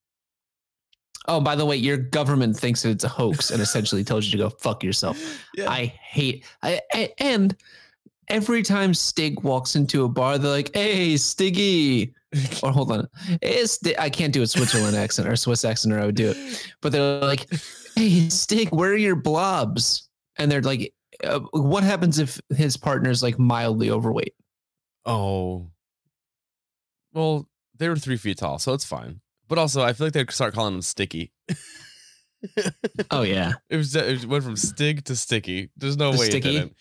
oh, 1.27 1.41
by 1.41 1.55
the 1.55 1.65
way, 1.65 1.75
your 1.75 1.97
government 1.97 2.55
thinks 2.55 2.83
that 2.83 2.89
it's 2.89 3.03
a 3.03 3.09
hoax 3.09 3.51
and 3.51 3.61
essentially 3.61 4.03
tells 4.05 4.25
you 4.25 4.31
to 4.31 4.37
go 4.37 4.49
fuck 4.49 4.83
yourself. 4.83 5.19
Yeah. 5.55 5.69
I 5.69 5.85
hate 5.85 6.45
I, 6.61 6.79
I 6.93 7.11
and 7.17 7.55
every 8.29 8.63
time 8.63 8.93
Stig 8.93 9.41
walks 9.41 9.75
into 9.75 10.03
a 10.03 10.09
bar, 10.09 10.37
they're 10.37 10.51
like, 10.51 10.73
"Hey, 10.75 11.17
Stiggy," 11.17 12.13
or 12.63 12.71
hold 12.71 12.91
on, 12.91 13.07
Sti-" 13.65 13.95
I 13.97 14.09
can't 14.09 14.33
do 14.33 14.43
a 14.43 14.47
Switzerland 14.47 14.95
accent 14.95 15.27
or 15.27 15.35
Swiss 15.35 15.65
accent, 15.65 15.93
or 15.93 15.99
I 15.99 16.05
would 16.05 16.15
do 16.15 16.29
it. 16.31 16.73
But 16.81 16.91
they're 16.91 17.21
like, 17.21 17.47
"Hey, 17.95 18.29
Stig, 18.29 18.69
where 18.69 18.91
are 18.91 18.97
your 18.97 19.15
blobs?" 19.15 20.07
And 20.37 20.51
they're 20.51 20.61
like, 20.61 20.93
uh, 21.23 21.39
"What 21.51 21.83
happens 21.83 22.19
if 22.19 22.39
his 22.55 22.77
partner's 22.77 23.23
like 23.23 23.37
mildly 23.39 23.89
overweight?" 23.89 24.33
Oh. 25.05 25.69
Well, 27.13 27.47
they 27.77 27.89
were 27.89 27.95
three 27.95 28.17
feet 28.17 28.37
tall, 28.37 28.59
so 28.59 28.73
it's 28.73 28.85
fine. 28.85 29.21
But 29.47 29.57
also, 29.57 29.81
I 29.83 29.93
feel 29.93 30.07
like 30.07 30.13
they'd 30.13 30.31
start 30.31 30.53
calling 30.53 30.75
him 30.75 30.81
sticky. 30.81 31.31
Oh 33.09 33.21
yeah, 33.21 33.53
It 33.69 33.77
was 33.77 33.95
it 33.95 34.25
went 34.25 34.43
from 34.43 34.57
stig 34.57 35.05
to 35.05 35.15
sticky. 35.15 35.69
There's 35.77 35.95
no 35.95 36.11
To 36.11 36.17
way 36.19 36.25
sticky? 36.25 36.49
it 36.49 36.51
didn't. 36.51 36.75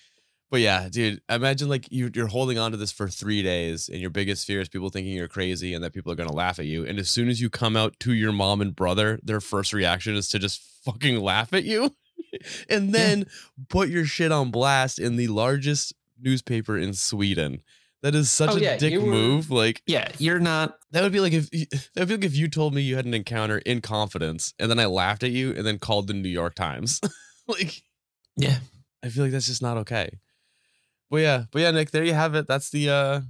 But 0.51 0.61
yeah, 0.61 0.89
dude, 0.91 1.21
imagine 1.31 1.69
like 1.69 1.87
you, 1.93 2.11
you're 2.13 2.27
holding 2.27 2.59
on 2.59 2.73
to 2.73 2.77
this 2.77 2.91
for 2.91 3.07
three 3.09 3.43
days, 3.45 3.89
and 3.89 4.01
your 4.01 4.11
biggest 4.11 4.45
fear 4.45 4.61
is 4.61 4.69
people 4.69 4.89
thinking 4.91 5.15
you're 5.15 5.29
crazy 5.29 5.73
and 5.73 5.83
that 5.85 5.93
people 5.95 6.11
are 6.11 6.17
gonna 6.17 6.33
laugh 6.33 6.59
at 6.59 6.67
you. 6.67 6.85
And 6.85 6.99
as 6.99 7.11
soon 7.11 7.29
as 7.29 7.41
you 7.41 7.49
come 7.49 7.77
out 7.77 7.95
to 8.01 8.13
your 8.13 8.33
mom 8.33 8.61
and 8.61 8.75
brother, 8.75 9.21
their 9.23 9.41
first 9.41 9.73
reaction 9.73 10.17
is 10.17 10.29
to 10.31 10.41
just 10.41 10.61
fucking 10.85 11.21
laugh 11.21 11.53
at 11.53 11.65
you, 11.65 11.95
and 12.69 12.95
then 12.95 13.27
put 13.69 13.89
your 13.89 14.05
shit 14.05 14.33
on 14.33 14.51
blast 14.51 14.99
in 14.99 15.17
the 15.17 15.29
largest 15.29 15.95
newspaper 16.21 16.77
in 16.79 16.95
Sweden. 16.95 17.63
That 18.03 18.15
is 18.17 18.31
such 18.33 18.51
Oh, 18.51 18.57
a 18.57 18.61
yeah, 18.61 18.77
dick 18.79 18.95
were- 19.01 19.07
move. 19.07 19.51
Like 19.51 19.81
yeah. 19.87 20.09
You're 20.19 20.41
not. 20.41 20.77
that 20.91 21.03
would 21.03 21.13
be 21.13 21.21
like 21.21 21.33
if 21.33 21.49
that 21.95 22.01
would 22.01 22.09
be 22.09 22.17
like 22.17 22.25
if 22.25 22.35
you 22.37 22.49
told 22.49 22.75
me 22.75 22.83
you 22.83 22.97
had 22.97 23.05
an 23.07 23.15
encounter 23.15 23.59
in 23.59 23.81
confidence, 23.81 24.55
and 24.59 24.69
then 24.71 24.79
I 24.81 24.87
laughed 24.87 25.23
at 25.23 25.31
you, 25.31 25.51
and 25.55 25.65
then 25.67 25.79
called 25.79 26.09
the 26.09 26.15
New 26.15 26.29
York 26.29 26.55
Times. 26.55 27.01
like 27.47 27.83
Yeah. 28.37 28.59
I 29.05 29.09
feel 29.09 29.23
like 29.25 29.33
that's 29.33 29.47
just 29.47 29.63
not 29.63 29.77
okay. 29.79 30.19
But 31.11 31.19
yeah, 31.19 31.45
but 31.53 31.61
yeah, 31.63 31.71
Nick, 31.73 31.91
there 31.93 32.05
you 32.05 32.15
have 32.15 32.35
it. 32.35 32.47
That's 32.49 32.71
the 32.71 32.89
uh 32.91 33.21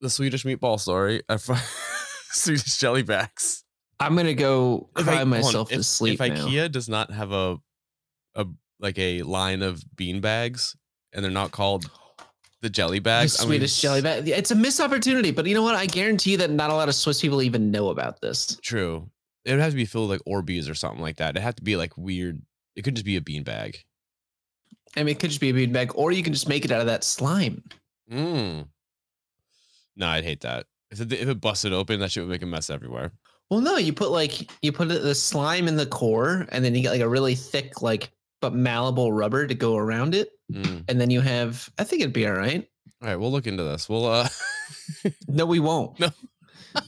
the 0.00 0.10
Swedish 0.10 0.44
meatball 0.44 0.78
story. 0.78 1.22
Swedish 2.30 2.78
jellybags. 2.78 3.62
I'm 4.00 4.16
gonna 4.16 4.34
go 4.34 4.90
cry 4.94 5.04
I- 5.04 5.16
hold 5.16 5.20
on, 5.22 5.28
myself 5.30 5.72
if, 5.72 5.78
to 5.78 5.84
sleep 5.84 6.20
If 6.20 6.32
now. 6.34 6.46
IKEA 6.46 6.70
does 6.70 6.88
not 6.88 7.10
have 7.12 7.32
a 7.32 7.56
a 8.34 8.46
like 8.80 8.98
a 8.98 9.22
line 9.22 9.62
of 9.62 9.84
bean 9.96 10.20
bags, 10.20 10.76
and 11.12 11.24
they're 11.24 11.30
not 11.30 11.52
called 11.52 11.90
the 12.60 12.70
jelly 12.70 12.98
The 12.98 13.02
bags, 13.02 13.40
I'm 13.40 13.46
Swedish 13.46 13.80
jelly 13.80 14.00
bag. 14.00 14.28
It's 14.28 14.50
a 14.50 14.54
missed 14.54 14.80
opportunity, 14.80 15.30
but 15.30 15.46
you 15.46 15.54
know 15.54 15.62
what? 15.62 15.74
I 15.74 15.86
guarantee 15.86 16.36
that 16.36 16.50
not 16.50 16.70
a 16.70 16.74
lot 16.74 16.88
of 16.88 16.94
Swiss 16.94 17.20
people 17.20 17.42
even 17.42 17.70
know 17.70 17.90
about 17.90 18.20
this. 18.20 18.56
True. 18.62 19.10
It 19.44 19.52
would 19.52 19.60
have 19.60 19.72
to 19.72 19.76
be 19.76 19.84
filled 19.84 20.08
with 20.08 20.20
like 20.20 20.26
Orbeez 20.26 20.70
or 20.70 20.74
something 20.74 21.02
like 21.02 21.16
that. 21.16 21.30
It'd 21.30 21.42
have 21.42 21.56
to 21.56 21.62
be 21.62 21.76
like 21.76 21.96
weird. 21.96 22.40
It 22.74 22.82
could 22.82 22.94
just 22.94 23.04
be 23.04 23.16
a 23.16 23.20
bean 23.20 23.42
bag. 23.42 23.84
I 24.96 25.00
mean, 25.00 25.14
it 25.14 25.18
could 25.18 25.30
just 25.30 25.40
be 25.40 25.50
a 25.50 25.54
bean 25.54 25.72
bag, 25.72 25.92
or 25.94 26.12
you 26.12 26.22
can 26.22 26.32
just 26.32 26.48
make 26.48 26.64
it 26.64 26.70
out 26.70 26.80
of 26.80 26.86
that 26.86 27.04
slime. 27.04 27.62
Mm. 28.10 28.68
No, 29.96 30.06
I'd 30.06 30.24
hate 30.24 30.40
that. 30.40 30.66
If 30.90 31.00
it, 31.00 31.12
if 31.12 31.28
it 31.28 31.40
busted 31.40 31.72
open, 31.72 32.00
that 32.00 32.12
shit 32.12 32.22
would 32.22 32.30
make 32.30 32.42
a 32.42 32.46
mess 32.46 32.70
everywhere. 32.70 33.12
Well, 33.50 33.60
no, 33.60 33.76
you 33.76 33.92
put 33.92 34.10
like 34.10 34.50
you 34.62 34.72
put 34.72 34.88
the 34.88 35.14
slime 35.14 35.68
in 35.68 35.76
the 35.76 35.86
core, 35.86 36.46
and 36.50 36.64
then 36.64 36.74
you 36.74 36.82
get 36.82 36.90
like 36.90 37.00
a 37.00 37.08
really 37.08 37.34
thick, 37.34 37.82
like 37.82 38.10
but 38.44 38.54
malleable 38.54 39.12
rubber 39.12 39.46
to 39.46 39.54
go 39.54 39.76
around 39.76 40.14
it, 40.14 40.28
Mm. 40.52 40.84
and 40.88 41.00
then 41.00 41.08
you 41.10 41.20
have. 41.22 41.70
I 41.78 41.84
think 41.84 42.02
it'd 42.02 42.12
be 42.12 42.26
all 42.26 42.34
right. 42.34 42.68
All 43.02 43.08
right, 43.08 43.16
we'll 43.16 43.32
look 43.32 43.46
into 43.46 43.62
this. 43.64 43.88
We'll 43.88 44.04
uh 44.06 44.28
No, 45.28 45.46
we 45.46 45.58
won't. 45.60 45.98
No. 45.98 46.10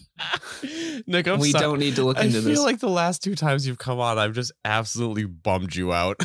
Nick, 1.07 1.27
I'm 1.29 1.39
we 1.39 1.51
sorry. 1.53 1.63
don't 1.63 1.79
need 1.79 1.97
to 1.97 2.05
look 2.05 2.19
I 2.19 2.23
into 2.25 2.41
this. 2.41 2.47
I 2.47 2.55
feel 2.55 2.63
like 2.65 2.81
the 2.81 2.89
last 2.89 3.23
two 3.23 3.35
times 3.35 3.67
you've 3.67 3.79
come 3.79 4.01
on, 4.01 4.19
I've 4.19 4.33
just 4.35 4.53
absolutely 4.65 5.25
bummed 5.25 5.75
you 5.75 5.93
out. 5.93 6.19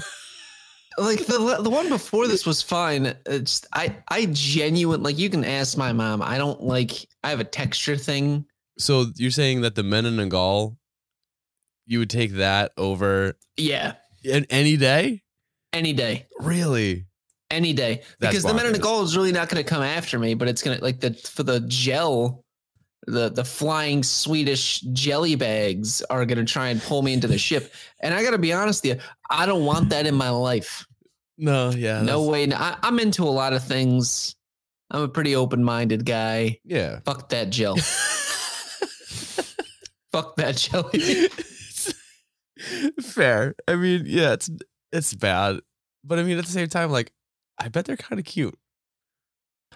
like 0.98 1.26
the 1.26 1.58
the 1.62 1.70
one 1.70 1.88
before 1.90 2.28
this 2.28 2.46
was 2.46 2.62
fine. 2.62 3.16
It's 3.26 3.66
I 3.74 3.96
I 4.10 4.28
genuine 4.32 5.04
like 5.04 5.18
you 5.18 5.30
can 5.30 5.44
ask 5.46 5.78
my 5.78 5.94
mom. 5.94 6.22
I 6.22 6.38
don't 6.38 6.62
like. 6.64 7.08
I 7.24 7.30
have 7.30 7.40
a 7.40 7.46
texture 7.46 7.96
thing. 7.98 8.46
so 8.78 9.06
you're 9.16 9.32
saying 9.32 9.62
that 9.62 9.76
the 9.76 9.84
men 9.84 10.06
in 10.06 10.18
Bengal, 10.18 10.78
you 11.86 12.00
would 12.00 12.10
take 12.10 12.34
that 12.34 12.72
over 12.78 13.36
Yeah, 13.58 13.94
any 14.26 14.78
day? 14.78 15.22
any 15.74 15.94
day. 15.94 16.28
Really? 16.40 17.06
any 17.50 17.74
day 17.74 18.02
That's 18.20 18.32
because 18.32 18.44
the 18.44 18.54
men 18.54 18.66
in 18.66 18.72
the 18.72 18.80
bonkers. 18.80 18.82
goal 18.84 19.04
is 19.04 19.18
really 19.18 19.34
not 19.34 19.50
going 19.50 19.62
to 19.62 19.70
come 19.70 19.84
after 19.84 20.18
me 20.18 20.36
but 20.36 20.48
it's 20.48 20.62
going 20.64 20.78
to 20.78 20.82
like 20.84 21.02
the 21.02 21.14
for 21.14 21.44
the 21.44 21.60
gel 21.68 22.46
the 23.08 23.28
the 23.30 23.44
flying 23.44 24.04
swedish 24.04 24.80
jelly 24.94 25.36
bags 25.36 26.02
are 26.04 26.26
going 26.26 26.38
to 26.38 26.46
try 26.46 26.70
and 26.70 26.82
pull 26.82 27.02
me 27.02 27.12
into 27.12 27.28
the 27.28 27.38
ship 27.38 27.74
and 28.02 28.14
i 28.14 28.24
got 28.24 28.32
to 28.32 28.38
be 28.38 28.54
honest 28.54 28.86
with 28.86 28.96
you 28.96 29.02
i 29.30 29.46
don't 29.46 29.66
want 29.66 29.90
that 29.90 30.08
in 30.08 30.16
my 30.16 30.30
life 30.30 30.86
No, 31.38 31.72
yeah. 31.72 32.02
no 32.02 32.24
way 32.24 32.50
I, 32.54 32.78
i'm 32.84 33.00
into 33.00 33.24
a 33.26 33.30
lot 33.36 33.52
of 33.52 33.62
things 33.62 34.34
i'm 34.90 35.02
a 35.02 35.10
pretty 35.10 35.36
open-minded 35.36 36.06
guy 36.06 36.58
Yeah. 36.64 37.00
fuck 37.04 37.28
that 37.30 37.50
gel 37.50 37.76
fuck 40.14 40.36
that 40.38 40.56
jelly 40.56 41.28
Fair. 43.02 43.56
I 43.68 43.76
mean, 43.76 44.04
yeah, 44.06 44.34
it's 44.34 44.50
it's 44.92 45.14
bad. 45.14 45.60
But 46.04 46.20
I 46.20 46.24
mean 46.24 46.38
at 46.38 46.46
the 46.46 46.52
same 46.52 46.68
time, 46.68 46.90
like, 46.92 47.12
I 47.60 47.68
bet 47.70 47.86
they're 47.86 47.98
kind 47.98 48.20
of 48.20 48.26
cute. 48.26 48.58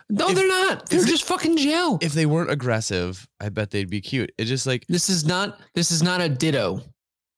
no 0.10 0.30
If- 0.30 0.36
they're 0.36 0.48
not 0.48 0.90
they're 0.90 1.06
just 1.06 1.24
fucking 1.26 1.58
gel 1.58 2.00
If 2.02 2.14
they 2.14 2.26
weren't 2.26 2.52
aggressive, 2.52 3.28
I 3.40 3.50
bet 3.50 3.72
they'd 3.72 3.90
be 3.90 4.02
cute. 4.02 4.32
It's 4.38 4.50
just 4.50 4.66
like 4.68 4.86
this 4.88 5.10
is 5.10 5.26
not 5.26 5.60
this 5.74 5.92
is 5.92 6.02
not 6.04 6.22
a 6.22 6.30
ditto 6.30 6.82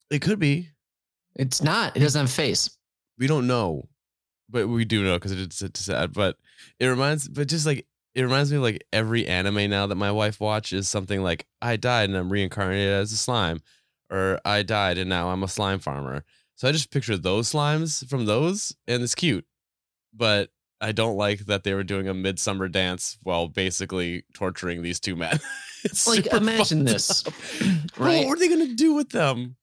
it 0.10 0.22
could 0.22 0.40
be. 0.40 0.70
it's 1.36 1.62
not 1.62 1.96
it 1.98 2.00
doesn't 2.00 2.20
have 2.22 2.30
a 2.30 2.32
face 2.34 2.70
We 3.18 3.28
don't 3.28 3.48
know. 3.48 3.88
But 4.50 4.70
we 4.70 4.86
do 4.86 5.04
know 5.04 5.16
because 5.16 5.34
it's, 5.34 5.62
it's 5.62 5.82
sad. 5.82 6.14
But 6.14 6.38
it 6.80 6.88
reminds 6.88 7.28
but 7.28 7.48
just 7.50 7.66
like 7.66 7.86
it 8.16 8.22
reminds 8.22 8.50
me 8.50 8.58
of 8.58 8.64
like 8.64 8.84
every 8.94 9.28
anime 9.28 9.70
now 9.70 9.86
that 9.88 9.96
my 9.96 10.12
wife 10.12 10.40
watches 10.40 10.88
something 10.88 11.22
like 11.22 11.46
I 11.62 11.76
died 11.76 12.10
and 12.10 12.18
I'm 12.18 12.32
reincarnated 12.32 12.94
as 12.94 13.12
a 13.12 13.18
slime. 13.18 13.60
Or 14.10 14.40
I 14.46 14.64
died 14.64 14.98
and 14.98 15.10
now 15.10 15.30
I'm 15.30 15.44
a 15.44 15.48
slime 15.48 15.80
farmer. 15.80 16.24
So 16.56 16.68
I 16.68 16.72
just 16.72 16.92
picture 16.92 17.18
those 17.18 17.52
slimes 17.52 18.08
from 18.10 18.26
those 18.26 18.76
and 18.88 19.04
it's 19.04 19.16
cute. 19.16 19.46
But 20.14 20.50
I 20.80 20.92
don't 20.92 21.18
like 21.18 21.40
that 21.48 21.64
they 21.64 21.74
were 21.74 21.84
doing 21.84 22.08
a 22.08 22.14
midsummer 22.14 22.68
dance 22.68 23.18
while 23.24 23.48
basically 23.48 24.24
torturing 24.34 24.82
these 24.82 25.00
two 25.00 25.16
men. 25.16 25.40
It's 25.84 26.08
Like, 26.08 26.26
imagine 26.34 26.86
this, 26.86 27.24
right? 27.98 28.26
What 28.26 28.38
are 28.38 28.40
they 28.40 28.50
gonna 28.50 28.74
do 28.74 28.94
with 28.96 29.10
them? 29.10 29.56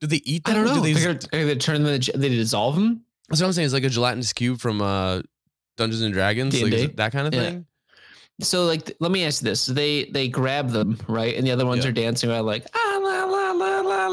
Do 0.00 0.06
they 0.06 0.16
eat 0.24 0.42
I 0.46 0.54
them? 0.54 0.64
don't 0.64 0.74
know. 0.74 0.82
Do 0.82 0.94
they, 0.94 0.94
They're 0.94 1.14
gonna, 1.14 1.44
they 1.46 1.54
turn 1.56 1.82
them 1.84 2.00
they 2.16 2.28
dissolve 2.30 2.74
them? 2.74 3.04
that's 3.28 3.40
what 3.42 3.48
I'm 3.48 3.52
saying. 3.52 3.66
It's 3.66 3.74
like 3.74 3.84
a 3.84 3.90
gelatinous 3.90 4.32
cube 4.32 4.60
from 4.60 4.80
uh, 4.80 5.20
Dungeons 5.76 6.00
and 6.02 6.14
Dragons, 6.14 6.60
like, 6.62 6.96
that 6.96 7.12
kind 7.12 7.28
of 7.28 7.34
Yeah. 7.34 7.50
thing. 7.50 7.66
So 8.40 8.64
like, 8.64 8.90
let 8.98 9.10
me 9.12 9.24
ask 9.24 9.42
you 9.42 9.50
this: 9.50 9.66
they 9.66 10.06
they 10.06 10.26
grab 10.28 10.70
them 10.70 10.98
right, 11.06 11.34
and 11.36 11.46
the 11.46 11.50
other 11.50 11.66
ones 11.66 11.84
Yeah. 11.84 11.90
are 11.90 11.92
dancing 11.92 12.30
around 12.30 12.46
like 12.46 12.66
ah 12.74 12.87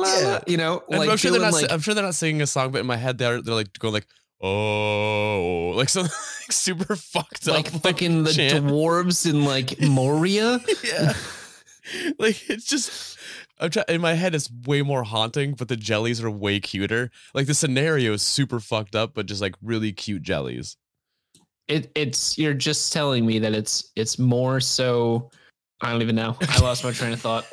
la, 0.06 0.20
Yeah. 0.20 0.28
la, 0.28 0.40
you 0.48 0.58
know, 0.58 0.84
like 0.90 1.10
I'm 1.10 1.18
sure 1.18 1.32
they're 1.32 1.42
not. 1.42 1.54
like 1.54 1.72
I'm 1.72 1.80
sure 1.82 1.94
they're 1.94 2.04
not 2.04 2.16
singing 2.16 2.42
a 2.42 2.48
song, 2.48 2.72
but 2.72 2.80
in 2.82 2.86
my 2.88 2.98
head 2.98 3.18
they're 3.18 3.42
they're 3.42 3.56
like 3.56 3.78
going 3.80 3.94
like 3.94 4.08
oh 4.42 5.74
like 5.76 5.90
something 5.96 6.12
like 6.12 6.52
super 6.52 6.96
fucked 6.96 7.48
like 7.48 7.68
up 7.68 7.74
like 7.74 7.84
fucking 7.84 8.24
the 8.24 8.34
chant. 8.34 8.66
dwarves 8.66 9.30
in 9.30 9.46
like 9.46 9.80
Moria. 9.88 10.60
yeah. 10.84 11.14
like 12.20 12.50
it's 12.50 12.66
just 12.66 13.18
I'm 13.60 13.70
trying 13.70 13.86
in 13.90 14.02
my 14.02 14.14
head 14.14 14.36
it's 14.36 14.50
way 14.66 14.82
more 14.82 15.04
haunting, 15.04 15.54
but 15.54 15.68
the 15.70 15.78
jellies 15.78 16.22
are 16.24 16.30
way 16.30 16.60
cuter. 16.60 17.10
Like 17.34 17.48
the 17.48 17.54
scenario 17.54 18.14
is 18.14 18.22
super 18.22 18.60
fucked 18.60 18.96
up, 18.96 19.14
but 19.14 19.26
just 19.28 19.42
like 19.42 19.56
really 19.64 19.94
cute 19.94 20.24
jellies. 20.24 20.76
It 21.68 21.90
it's 21.96 22.38
you're 22.38 22.54
just 22.54 22.92
telling 22.94 23.26
me 23.26 23.40
that 23.40 23.54
it's 23.54 23.92
it's 23.96 24.20
more 24.20 24.60
so. 24.60 25.32
I 25.82 25.92
don't 25.92 26.02
even 26.02 26.16
know. 26.16 26.38
I 26.42 26.60
lost 26.62 26.84
my 26.84 26.92
train 26.92 27.14
of 27.14 27.22
thought. 27.22 27.46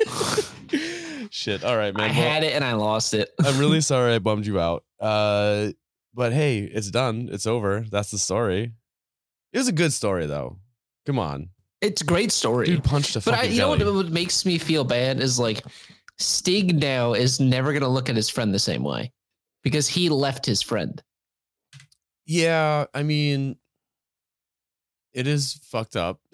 Shit. 1.35 1.63
All 1.63 1.75
right, 1.75 1.95
man. 1.95 2.11
I 2.11 2.13
Well, 2.13 2.29
had 2.31 2.43
it 2.43 2.53
and 2.53 2.63
I 2.63 2.73
lost 2.73 3.15
it. 3.15 3.31
I'm 3.43 3.57
really 3.57 3.81
sorry 3.81 4.13
I 4.13 4.19
bummed 4.27 4.45
you 4.45 4.59
out. 4.59 4.83
Uh 4.99 5.71
but 6.13 6.31
hey, 6.31 6.59
it's 6.59 6.91
done. 6.91 7.27
It's 7.31 7.47
over. 7.47 7.83
That's 7.89 8.11
the 8.11 8.19
story. 8.19 8.71
It 9.51 9.57
was 9.57 9.67
a 9.67 9.71
good 9.71 9.93
story 9.93 10.27
though. 10.27 10.59
Come 11.07 11.17
on. 11.17 11.49
It's 11.81 12.03
a 12.03 12.05
great 12.05 12.31
story. 12.31 12.67
Dude 12.67 12.83
punched 12.83 13.15
a 13.15 13.19
but 13.21 13.33
I, 13.33 13.43
you 13.45 13.57
know 13.57 13.69
what, 13.69 13.83
what 13.83 14.09
makes 14.09 14.45
me 14.45 14.59
feel 14.59 14.83
bad 14.83 15.19
is 15.19 15.39
like 15.39 15.63
Stig 16.19 16.79
now 16.79 17.13
is 17.13 17.39
never 17.39 17.73
gonna 17.73 17.89
look 17.89 18.09
at 18.09 18.15
his 18.15 18.29
friend 18.29 18.53
the 18.53 18.59
same 18.59 18.83
way 18.83 19.11
because 19.63 19.87
he 19.87 20.09
left 20.09 20.45
his 20.45 20.61
friend. 20.61 21.01
Yeah, 22.27 22.85
I 22.93 23.01
mean, 23.01 23.57
it 25.13 25.25
is 25.25 25.59
fucked 25.63 25.95
up. 25.95 26.19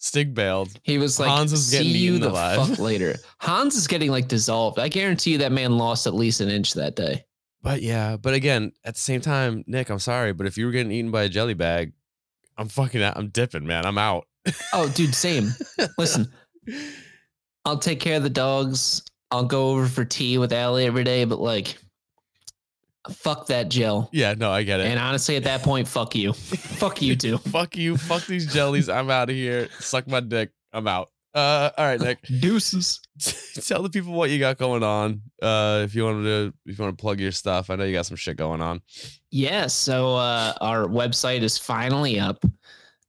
Stig 0.00 0.34
bailed. 0.34 0.70
He 0.82 0.98
was 0.98 1.20
like, 1.20 1.28
Hans 1.28 1.52
is 1.52 1.66
"See 1.68 1.76
getting 1.78 1.92
you 1.94 2.18
the 2.18 2.30
alive." 2.30 2.68
fuck 2.68 2.78
later." 2.78 3.16
Hans 3.38 3.76
is 3.76 3.86
getting 3.86 4.10
like 4.10 4.28
dissolved. 4.28 4.78
I 4.78 4.88
guarantee 4.88 5.32
you 5.32 5.38
that 5.38 5.52
man 5.52 5.76
lost 5.78 6.06
at 6.06 6.14
least 6.14 6.40
an 6.40 6.48
inch 6.48 6.72
that 6.74 6.96
day. 6.96 7.24
But 7.62 7.82
yeah, 7.82 8.16
but 8.16 8.32
again, 8.32 8.72
at 8.84 8.94
the 8.94 9.00
same 9.00 9.20
time, 9.20 9.62
Nick, 9.66 9.90
I'm 9.90 9.98
sorry, 9.98 10.32
but 10.32 10.46
if 10.46 10.56
you 10.56 10.64
were 10.66 10.72
getting 10.72 10.90
eaten 10.90 11.10
by 11.10 11.24
a 11.24 11.28
jelly 11.28 11.52
bag, 11.52 11.92
I'm 12.56 12.68
fucking 12.68 13.02
out. 13.02 13.18
I'm 13.18 13.28
dipping, 13.28 13.66
man. 13.66 13.84
I'm 13.86 13.98
out. 13.98 14.26
Oh, 14.72 14.88
dude, 14.88 15.14
same. 15.14 15.50
Listen, 15.98 16.32
I'll 17.66 17.78
take 17.78 18.00
care 18.00 18.16
of 18.16 18.22
the 18.22 18.30
dogs. 18.30 19.02
I'll 19.30 19.44
go 19.44 19.68
over 19.70 19.86
for 19.86 20.04
tea 20.04 20.38
with 20.38 20.52
Allie 20.52 20.86
every 20.86 21.04
day, 21.04 21.24
but 21.26 21.38
like, 21.40 21.76
fuck 23.10 23.46
that 23.46 23.68
gel. 23.68 24.08
Yeah, 24.12 24.34
no, 24.34 24.50
I 24.50 24.62
get 24.62 24.80
it. 24.80 24.86
And 24.86 24.98
honestly, 24.98 25.36
at 25.36 25.44
that 25.44 25.62
point, 25.62 25.88
fuck 25.88 26.14
you. 26.14 26.32
fuck 26.34 27.00
you 27.00 27.16
too. 27.16 27.38
fuck 27.38 27.76
you. 27.76 27.96
Fuck 27.96 28.26
these 28.26 28.52
jellies. 28.52 28.88
I'm 28.88 29.10
out 29.10 29.30
of 29.30 29.36
here. 29.36 29.68
Suck 29.78 30.06
my 30.06 30.20
dick. 30.20 30.50
I'm 30.72 30.86
out. 30.86 31.10
Uh, 31.32 31.70
all 31.78 31.84
right, 31.84 32.00
Nick. 32.00 32.22
Deuces. 32.40 33.00
Tell 33.66 33.82
the 33.82 33.90
people 33.90 34.12
what 34.12 34.30
you 34.30 34.38
got 34.38 34.58
going 34.58 34.82
on. 34.82 35.22
Uh, 35.40 35.82
if 35.84 35.94
you 35.94 36.04
wanted 36.04 36.24
to, 36.24 36.54
if 36.66 36.78
you 36.78 36.84
want 36.84 36.96
to 36.96 37.00
plug 37.00 37.20
your 37.20 37.32
stuff, 37.32 37.70
I 37.70 37.76
know 37.76 37.84
you 37.84 37.92
got 37.92 38.06
some 38.06 38.16
shit 38.16 38.36
going 38.36 38.60
on. 38.60 38.82
Yeah, 39.30 39.68
so 39.68 40.16
uh, 40.16 40.54
our 40.60 40.86
website 40.86 41.42
is 41.42 41.56
finally 41.56 42.18
up. 42.18 42.44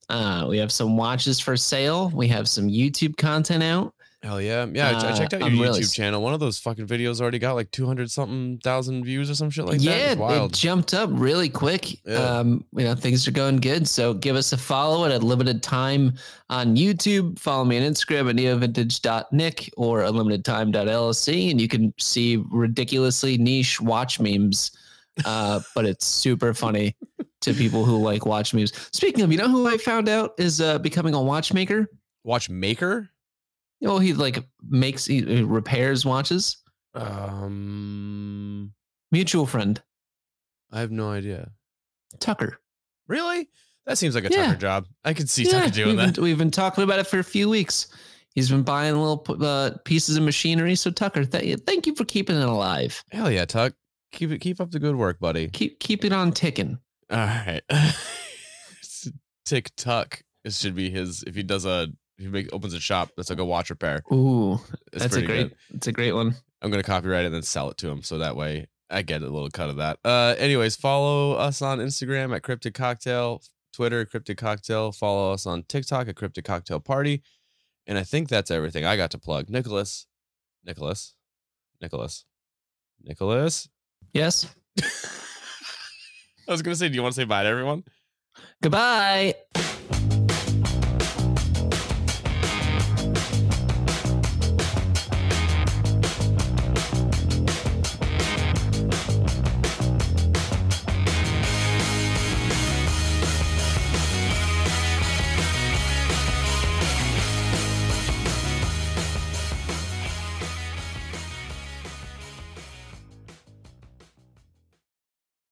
Uh, 0.08 0.46
we 0.48 0.58
have 0.58 0.72
some 0.72 0.98
watches 0.98 1.40
for 1.40 1.58
sale. 1.58 2.10
We 2.10 2.28
have 2.28 2.48
some 2.48 2.68
YouTube 2.68 3.18
content 3.18 3.64
out. 3.64 3.96
Hell 4.24 4.40
yeah, 4.40 4.68
yeah! 4.72 4.90
I- 4.90 4.92
I 4.92 4.96
Uh, 5.12 5.18
checked 5.18 5.34
out 5.34 5.40
your 5.42 5.50
YouTube 5.50 5.62
really- 5.62 5.84
channel. 5.84 6.22
One 6.22 6.36
of 6.36 6.40
those 6.40 6.60
fucking 6.60 6.86
videos 6.86 7.20
already 7.20 7.40
got 7.40 7.54
like 7.54 7.72
two 7.72 7.88
hundred 7.88 8.12
something 8.12 8.60
thousand 8.64 9.04
views 9.04 9.32
or 9.32 9.36
some 9.36 9.50
shit 9.50 9.66
like 9.66 9.80
that. 9.82 10.16
yeah, 10.20 10.44
it 10.46 10.52
jumped 10.54 10.94
up 10.94 11.10
really 11.12 11.50
quick. 11.50 12.06
Yeah. 12.06 12.18
Um, 12.18 12.64
you 12.78 12.84
know, 12.84 12.94
things 12.94 13.28
are 13.28 13.32
going 13.32 13.58
good. 13.58 13.88
So 13.88 14.14
give 14.14 14.36
us 14.36 14.54
a 14.54 14.58
follow 14.58 15.06
at 15.06 15.12
a 15.12 15.18
limited 15.18 15.64
time 15.64 16.14
on 16.52 16.76
YouTube. 16.76 17.40
Follow 17.40 17.66
me 17.66 17.78
on 17.84 17.92
Instagram 17.92 18.30
at 18.30 18.36
neovintage.nick 18.36 19.72
or 19.76 20.02
unlimitedtime.lc, 20.02 21.50
and 21.52 21.60
you 21.60 21.68
can 21.68 21.92
see 22.00 22.44
ridiculously 22.52 23.40
niche 23.40 23.82
watch 23.82 24.20
memes. 24.20 24.70
Uh, 25.26 25.62
but 25.76 25.86
it's 25.86 26.06
super 26.06 26.54
funny 26.54 26.96
to 27.42 27.54
people 27.56 27.86
who 27.86 27.98
like 27.98 28.28
watch 28.28 28.54
memes. 28.54 28.72
Speaking 28.92 29.24
of, 29.24 29.32
you 29.32 29.40
know 29.40 29.50
who 29.50 29.68
I 29.68 29.78
found 29.78 30.08
out 30.08 30.34
is 30.38 30.62
uh, 30.62 30.78
becoming 30.78 31.16
a 31.16 31.22
watchmaker? 31.24 31.88
Watchmaker. 32.24 33.10
Well, 33.82 34.00
he 34.00 34.14
like 34.14 34.44
makes 34.70 35.06
he 35.06 35.24
repairs 35.44 36.06
watches. 36.06 36.58
Um, 36.94 38.74
Mutual 39.12 39.46
friend 39.46 39.82
I 40.72 40.80
have 40.80 40.92
no 40.92 41.10
idea. 41.10 41.52
Tucker. 42.20 42.60
Really? 43.08 43.50
That 43.86 43.98
seems 43.98 44.16
like 44.16 44.26
a 44.26 44.30
Yeah. 44.32 44.46
Tucker 44.48 44.58
job. 44.60 44.86
I 45.04 45.14
could 45.14 45.30
see 45.30 45.44
Tucker 45.46 45.70
doing 45.70 45.88
we've 45.90 45.98
that. 45.98 46.16
Been, 46.16 46.24
we've 46.24 46.38
been 46.38 46.52
talking 46.52 46.84
about 46.84 47.00
it 47.00 47.08
for 47.08 47.20
a 47.20 47.24
few 47.24 47.50
weeks. 47.50 47.88
He's 48.36 48.50
been 48.50 48.64
buying 48.64 48.96
little 48.96 49.26
uh, 49.44 49.72
pieces 49.84 50.16
of 50.16 50.24
machinery. 50.24 50.76
So 50.76 50.92
Tucker, 50.92 51.26
th- 51.26 51.60
thank 51.66 51.86
you 51.88 51.96
for 51.96 52.06
keeping 52.06 52.38
it 52.38 52.48
alive. 52.48 53.04
Hell 53.12 53.30
yeah, 53.30 53.44
Tuck. 53.46 53.74
Keep 54.14 54.32
it. 54.32 54.40
Keep 54.40 54.62
up 54.62 54.72
the 54.72 54.80
good 54.80 54.96
work, 54.96 55.20
buddy. 55.20 55.50
Keep 55.50 55.80
keep 55.80 56.06
it 56.06 56.14
on 56.14 56.32
ticking. 56.32 56.78
All 57.10 57.18
right. 57.18 57.62
Tick 59.46 59.72
Tuck. 59.76 60.22
This 60.44 60.60
should 60.60 60.76
be 60.76 60.90
his. 60.90 61.24
If 61.28 61.36
he 61.36 61.44
does 61.44 61.66
a, 61.66 61.88
he 62.22 62.28
make, 62.28 62.54
opens 62.54 62.74
a 62.74 62.80
shop 62.80 63.10
that's 63.18 63.30
like 63.30 63.40
a 63.40 63.46
watch 63.46 63.70
repair. 63.70 64.02
Ooh, 64.12 64.60
It's 64.94 65.04
that's 65.04 65.16
a 65.16 65.22
great. 65.22 65.50
good. 65.50 65.56
It's 65.74 65.88
a 65.88 65.92
great 65.92 66.14
one. 66.14 66.36
I'm 66.62 66.70
gonna 66.72 66.84
copyright 66.84 67.24
it 67.24 67.28
and 67.28 67.36
then 67.36 67.42
sell 67.44 67.70
it 67.70 67.78
to 67.80 67.90
him, 67.90 68.04
so 68.04 68.20
that 68.20 68.36
way 68.36 68.68
I 68.90 69.02
get 69.02 69.22
a 69.24 69.30
little 69.30 69.50
cut 69.50 69.70
of 69.70 69.78
that. 69.78 69.98
Uh, 70.06 70.36
anyways, 70.38 70.76
follow 70.76 71.34
us 71.34 71.62
on 71.62 71.80
Instagram 71.80 72.36
at 72.36 72.44
Cryptid 72.44 72.74
Cocktail, 72.74 73.42
Twitter 73.74 74.06
Cryptid 74.06 74.38
Cocktail. 74.38 74.92
Follow 74.92 75.34
us 75.34 75.46
on 75.46 75.64
TikTok 75.64 76.08
at 76.08 76.16
Cryptid 76.16 76.44
Cocktail 76.44 76.80
Party, 76.80 77.24
and 77.88 77.98
I 77.98 78.04
think 78.04 78.30
that's 78.30 78.52
everything 78.52 78.86
I 78.86 78.96
got 78.98 79.12
to 79.12 79.18
plug. 79.18 79.50
Nicholas, 79.50 80.06
Nicholas, 80.64 81.16
Nicholas, 81.82 82.26
Nicholas. 83.04 83.68
Yes. 84.14 84.48
I 86.48 86.52
was 86.52 86.62
gonna 86.62 86.76
say, 86.76 86.90
do 86.90 86.96
you 86.96 87.02
want 87.02 87.16
to 87.16 87.22
say 87.22 87.26
bye 87.26 87.44
to 87.44 87.50
everyone? 87.50 87.84
Goodbye. 88.62 89.36